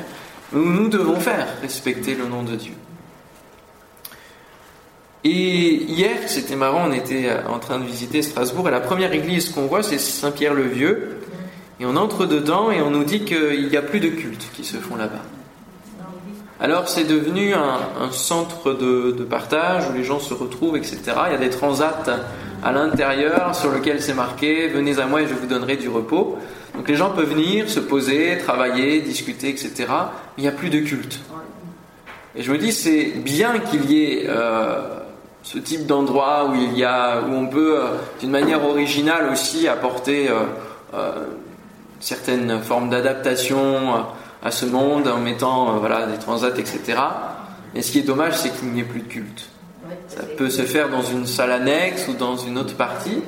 où 0.53 0.59
nous 0.59 0.87
devons 0.87 1.19
faire 1.19 1.47
respecter 1.61 2.15
le 2.15 2.25
nom 2.25 2.43
de 2.43 2.55
Dieu. 2.55 2.73
Et 5.23 5.29
hier, 5.29 6.17
c'était 6.27 6.55
marrant, 6.55 6.87
on 6.89 6.93
était 6.93 7.29
en 7.47 7.59
train 7.59 7.77
de 7.77 7.85
visiter 7.85 8.21
Strasbourg, 8.21 8.69
et 8.69 8.71
la 8.71 8.79
première 8.79 9.11
église 9.11 9.49
qu'on 9.49 9.67
voit, 9.67 9.83
c'est 9.83 9.99
Saint-Pierre-le-Vieux, 9.99 11.19
et 11.81 11.85
on 11.85 11.95
entre 11.95 12.27
dedans 12.27 12.69
et 12.69 12.79
on 12.79 12.91
nous 12.91 13.03
dit 13.03 13.25
qu'il 13.25 13.67
n'y 13.67 13.77
a 13.77 13.81
plus 13.81 13.99
de 13.99 14.09
cultes 14.09 14.51
qui 14.53 14.63
se 14.63 14.77
font 14.77 14.95
là-bas. 14.95 15.23
Alors 16.59 16.87
c'est 16.87 17.05
devenu 17.05 17.55
un, 17.55 18.11
centre 18.11 18.73
de, 18.73 19.23
partage 19.23 19.89
où 19.89 19.93
les 19.93 20.03
gens 20.03 20.19
se 20.19 20.35
retrouvent, 20.35 20.77
etc. 20.77 20.99
Il 21.27 21.31
y 21.31 21.35
a 21.35 21.39
des 21.39 21.49
transats 21.49 22.03
à 22.63 22.71
l'intérieur 22.71 23.55
sur 23.55 23.71
lequel 23.71 23.99
c'est 23.99 24.13
marqué 24.13 24.67
Venez 24.67 24.99
à 24.99 25.07
moi 25.07 25.23
et 25.23 25.27
je 25.27 25.33
vous 25.33 25.47
donnerai 25.47 25.75
du 25.75 25.89
repos. 25.89 26.37
Donc 26.75 26.87
les 26.87 26.95
gens 26.95 27.09
peuvent 27.09 27.31
venir, 27.31 27.67
se 27.67 27.79
poser, 27.79 28.37
travailler, 28.37 29.01
discuter, 29.01 29.49
etc. 29.49 29.73
Mais 29.79 29.87
il 30.37 30.41
n'y 30.43 30.47
a 30.47 30.51
plus 30.51 30.69
de 30.69 30.81
culte. 30.81 31.19
Et 32.35 32.43
je 32.43 32.51
me 32.51 32.59
dis, 32.59 32.71
c'est 32.71 33.05
bien 33.05 33.57
qu'il 33.57 33.89
y 33.89 34.03
ait 34.03 34.25
euh, 34.29 34.99
ce 35.41 35.57
type 35.57 35.87
d'endroit 35.87 36.45
où 36.45 36.53
où 36.53 37.33
on 37.33 37.47
peut, 37.47 37.79
euh, 37.79 37.87
d'une 38.19 38.29
manière 38.29 38.63
originale 38.63 39.29
aussi, 39.31 39.67
apporter 39.67 40.29
euh, 40.29 41.25
certaines 42.01 42.61
formes 42.61 42.89
d'adaptation 42.89 44.05
à 44.43 44.51
ce 44.51 44.65
monde 44.65 45.07
en 45.07 45.19
mettant, 45.19 45.77
voilà, 45.77 46.07
des 46.07 46.17
transats, 46.17 46.49
etc. 46.57 46.99
Mais 47.73 47.81
ce 47.81 47.91
qui 47.91 47.99
est 47.99 48.03
dommage, 48.03 48.33
c'est 48.35 48.49
qu'il 48.49 48.69
n'y 48.69 48.81
ait 48.81 48.83
plus 48.83 49.01
de 49.01 49.07
culte. 49.07 49.49
Ça 50.07 50.23
peut 50.37 50.49
se 50.49 50.63
faire 50.63 50.89
dans 50.89 51.03
une 51.03 51.25
salle 51.25 51.51
annexe 51.51 52.07
ou 52.07 52.13
dans 52.13 52.35
une 52.35 52.57
autre 52.57 52.75
partie. 52.75 53.21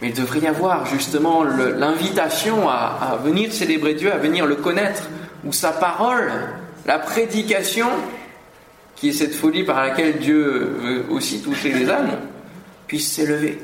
Mais 0.00 0.08
il 0.08 0.14
devrait 0.14 0.40
y 0.40 0.46
avoir 0.46 0.86
justement 0.86 1.42
l'invitation 1.42 2.68
à, 2.68 3.18
venir 3.24 3.52
célébrer 3.52 3.94
Dieu, 3.94 4.12
à 4.12 4.18
venir 4.18 4.46
le 4.46 4.56
connaître, 4.56 5.04
où 5.44 5.52
sa 5.52 5.72
parole, 5.72 6.30
la 6.86 6.98
prédication, 6.98 7.88
qui 8.94 9.10
est 9.10 9.12
cette 9.12 9.34
folie 9.34 9.64
par 9.64 9.82
laquelle 9.82 10.18
Dieu 10.18 10.76
veut 10.80 11.04
aussi 11.10 11.40
toucher 11.40 11.72
les 11.72 11.90
âmes, 11.90 12.18
puisse 12.86 13.10
s'élever. 13.10 13.58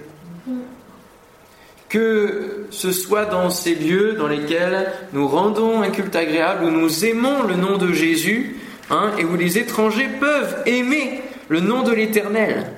Que 1.93 2.65
ce 2.71 2.91
soit 2.91 3.27
dans 3.27 3.51
ces 3.51 3.75
lieux 3.75 4.15
dans 4.15 4.27
lesquels 4.27 4.91
nous 5.13 5.29
rendons 5.29 5.83
un 5.83 5.91
culte 5.91 6.17
agréable, 6.17 6.65
où 6.65 6.71
nous 6.71 7.05
aimons 7.05 7.43
le 7.43 7.55
nom 7.55 7.77
de 7.77 7.93
Jésus, 7.93 8.57
hein, 8.89 9.11
et 9.19 9.25
où 9.27 9.37
les 9.37 9.59
étrangers 9.59 10.09
peuvent 10.19 10.63
aimer 10.65 11.21
le 11.49 11.61
nom 11.61 11.83
de 11.83 11.93
l'Éternel, 11.93 12.73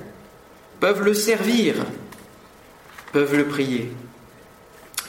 peuvent 0.81 1.01
le 1.01 1.13
servir, 1.13 1.75
peuvent 3.13 3.37
le 3.37 3.45
prier. 3.45 3.93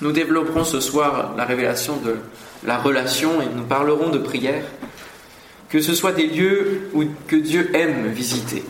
Nous 0.01 0.13
développerons 0.13 0.63
ce 0.63 0.79
soir 0.79 1.35
la 1.37 1.45
révélation 1.45 1.97
de 1.97 2.17
la 2.65 2.79
relation 2.79 3.43
et 3.43 3.47
nous 3.53 3.65
parlerons 3.65 4.11
de 4.11 4.19
prière, 4.19 4.65
que 5.69 5.81
ce 5.81 5.95
soit 5.95 6.13
des 6.13 6.29
lieux 6.29 6.91
où, 6.95 7.03
que 7.27 7.35
Dieu 7.35 7.75
aime 7.75 8.07
visiter 8.07 8.63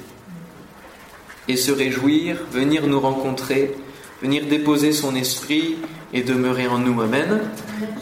et 1.49 1.57
se 1.57 1.72
réjouir, 1.72 2.38
venir 2.51 2.87
nous 2.87 3.01
rencontrer, 3.01 3.75
venir 4.22 4.46
déposer 4.46 4.92
son 4.92 5.14
esprit 5.14 5.76
et 6.12 6.22
demeurer 6.22 6.66
en 6.66 6.79
nous. 6.79 7.00
Amen. 7.00 7.40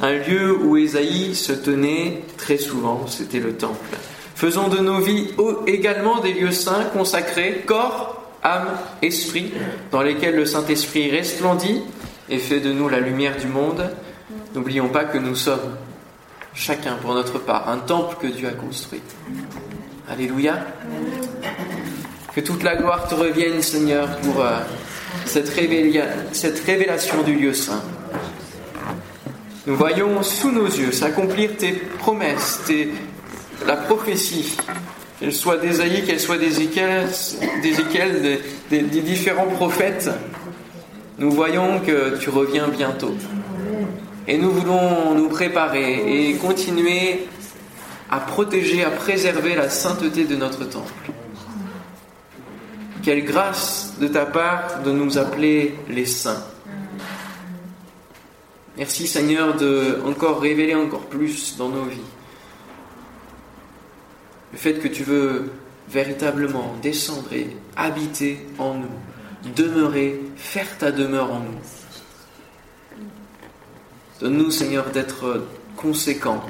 Un 0.00 0.12
lieu 0.12 0.56
où 0.56 0.76
Ésaïe 0.76 1.34
se 1.34 1.52
tenait 1.52 2.22
très 2.36 2.58
souvent, 2.58 3.06
c'était 3.06 3.40
le 3.40 3.54
temple. 3.54 3.96
Faisons 4.34 4.68
de 4.68 4.78
nos 4.78 5.00
vies 5.00 5.28
également 5.66 6.20
des 6.20 6.32
lieux 6.32 6.52
saints, 6.52 6.84
consacrés, 6.92 7.62
corps, 7.66 8.22
âme, 8.42 8.68
esprit, 9.00 9.52
dans 9.90 10.02
lesquels 10.02 10.36
le 10.36 10.44
Saint-Esprit 10.44 11.10
resplendit 11.10 11.82
et 12.28 12.38
fait 12.38 12.60
de 12.60 12.72
nous 12.72 12.88
la 12.88 13.00
lumière 13.00 13.36
du 13.36 13.46
monde. 13.46 13.90
N'oublions 14.54 14.88
pas 14.88 15.04
que 15.04 15.18
nous 15.18 15.34
sommes, 15.34 15.76
chacun 16.54 16.94
pour 16.96 17.14
notre 17.14 17.38
part, 17.38 17.68
un 17.68 17.78
temple 17.78 18.16
que 18.20 18.26
Dieu 18.26 18.48
a 18.48 18.52
construit. 18.52 19.02
Alléluia. 20.08 20.58
Que 22.34 22.40
toute 22.40 22.62
la 22.64 22.76
gloire 22.76 23.08
te 23.08 23.14
revienne, 23.14 23.62
Seigneur, 23.62 24.16
pour 24.18 24.40
euh, 24.40 24.58
cette, 25.26 25.48
révélation 25.48 27.22
du 27.22 27.34
lieu 27.34 27.54
saint. 27.54 27.82
Nous 29.66 29.76
voyons 29.76 30.22
sous 30.22 30.50
nos 30.50 30.66
yeux 30.66 30.92
s'accomplir 30.92 31.56
tes 31.56 31.72
promesses, 31.72 32.60
tes, 32.66 32.90
la 33.66 33.76
prophétie, 33.76 34.56
qu'elle 35.18 35.32
soit 35.32 35.56
d'Ésaïe, 35.56 36.04
qu'elle 36.04 36.20
soit 36.20 36.38
d'Ézéchiel, 36.38 37.06
des, 38.70 38.82
des, 38.82 39.00
différents 39.00 39.46
prophètes, 39.46 40.10
nous 41.18 41.30
voyons 41.30 41.80
que 41.80 42.18
tu 42.18 42.28
reviens 42.30 42.68
bientôt. 42.68 43.14
Et 44.26 44.36
nous 44.36 44.50
voulons 44.50 45.14
nous 45.14 45.28
préparer 45.28 46.28
et 46.28 46.34
continuer 46.34 47.26
à 48.10 48.20
protéger, 48.20 48.84
à 48.84 48.90
préserver 48.90 49.54
la 49.54 49.68
sainteté 49.68 50.24
de 50.24 50.36
notre 50.36 50.64
temple. 50.64 50.92
Quelle 53.04 53.24
grâce 53.24 53.96
de 54.00 54.08
ta 54.08 54.24
part 54.24 54.82
de 54.82 54.90
nous 54.90 55.18
appeler 55.18 55.74
les 55.90 56.06
saints. 56.06 56.42
Merci 58.78 59.06
Seigneur 59.06 59.54
de 59.56 60.00
encore 60.06 60.40
révéler 60.40 60.74
encore 60.74 61.04
plus 61.04 61.58
dans 61.58 61.68
nos 61.68 61.84
vies 61.84 62.00
le 64.52 64.58
fait 64.58 64.74
que 64.74 64.88
tu 64.88 65.02
veux 65.02 65.50
véritablement 65.88 66.74
descendre 66.80 67.32
et 67.32 67.48
habiter 67.76 68.46
en 68.58 68.74
nous, 68.74 69.52
demeurer, 69.56 70.20
faire 70.36 70.78
ta 70.78 70.92
demeure 70.92 71.32
en 71.32 71.40
nous. 71.40 71.58
Donne-nous, 74.20 74.52
Seigneur, 74.52 74.90
d'être 74.90 75.44
conséquents 75.76 76.42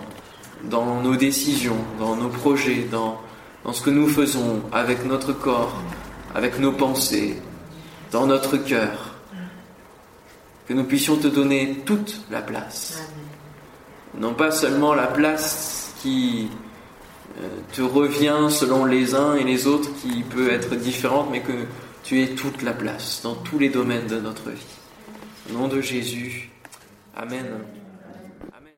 dans 0.65 1.01
nos 1.01 1.17
décisions, 1.17 1.79
dans 1.99 2.15
nos 2.15 2.29
projets, 2.29 2.87
dans, 2.93 3.21
dans 3.65 3.73
ce 3.73 3.83
que 3.83 3.91
nous 3.91 4.07
faisons 4.07 4.61
avec 4.71 5.07
notre 5.07 5.33
corps, 5.33 5.83
avec 6.35 6.59
nos 6.59 6.73
pensées, 6.73 7.37
dans 8.11 8.27
notre 8.27 8.57
cœur. 8.57 9.15
que 10.67 10.73
nous 10.73 10.85
puissions 10.85 11.17
te 11.17 11.29
donner 11.29 11.83
toute 11.85 12.23
la 12.31 12.41
place. 12.41 13.03
Non 14.19 14.33
pas 14.33 14.51
seulement 14.51 14.95
la 14.95 15.07
place 15.07 15.95
qui 16.01 16.49
euh, 17.43 17.49
te 17.73 17.83
revient 17.83 18.49
selon 18.49 18.85
les 18.87 19.15
uns 19.15 19.35
et 19.35 19.45
les 19.45 19.67
autres, 19.67 19.91
qui 20.01 20.23
peut 20.23 20.51
être 20.51 20.75
différente, 20.75 21.29
mais 21.31 21.41
que 21.41 21.67
tu 22.03 22.23
aies 22.23 22.35
toute 22.35 22.63
la 22.63 22.73
place 22.73 23.21
dans 23.23 23.35
tous 23.35 23.59
les 23.59 23.69
domaines 23.69 24.07
de 24.07 24.21
notre 24.21 24.51
vie. 24.51 24.67
Au 25.51 25.59
nom 25.59 25.69
de 25.69 25.81
Jésus. 25.81 26.51
Amen. 27.17 27.47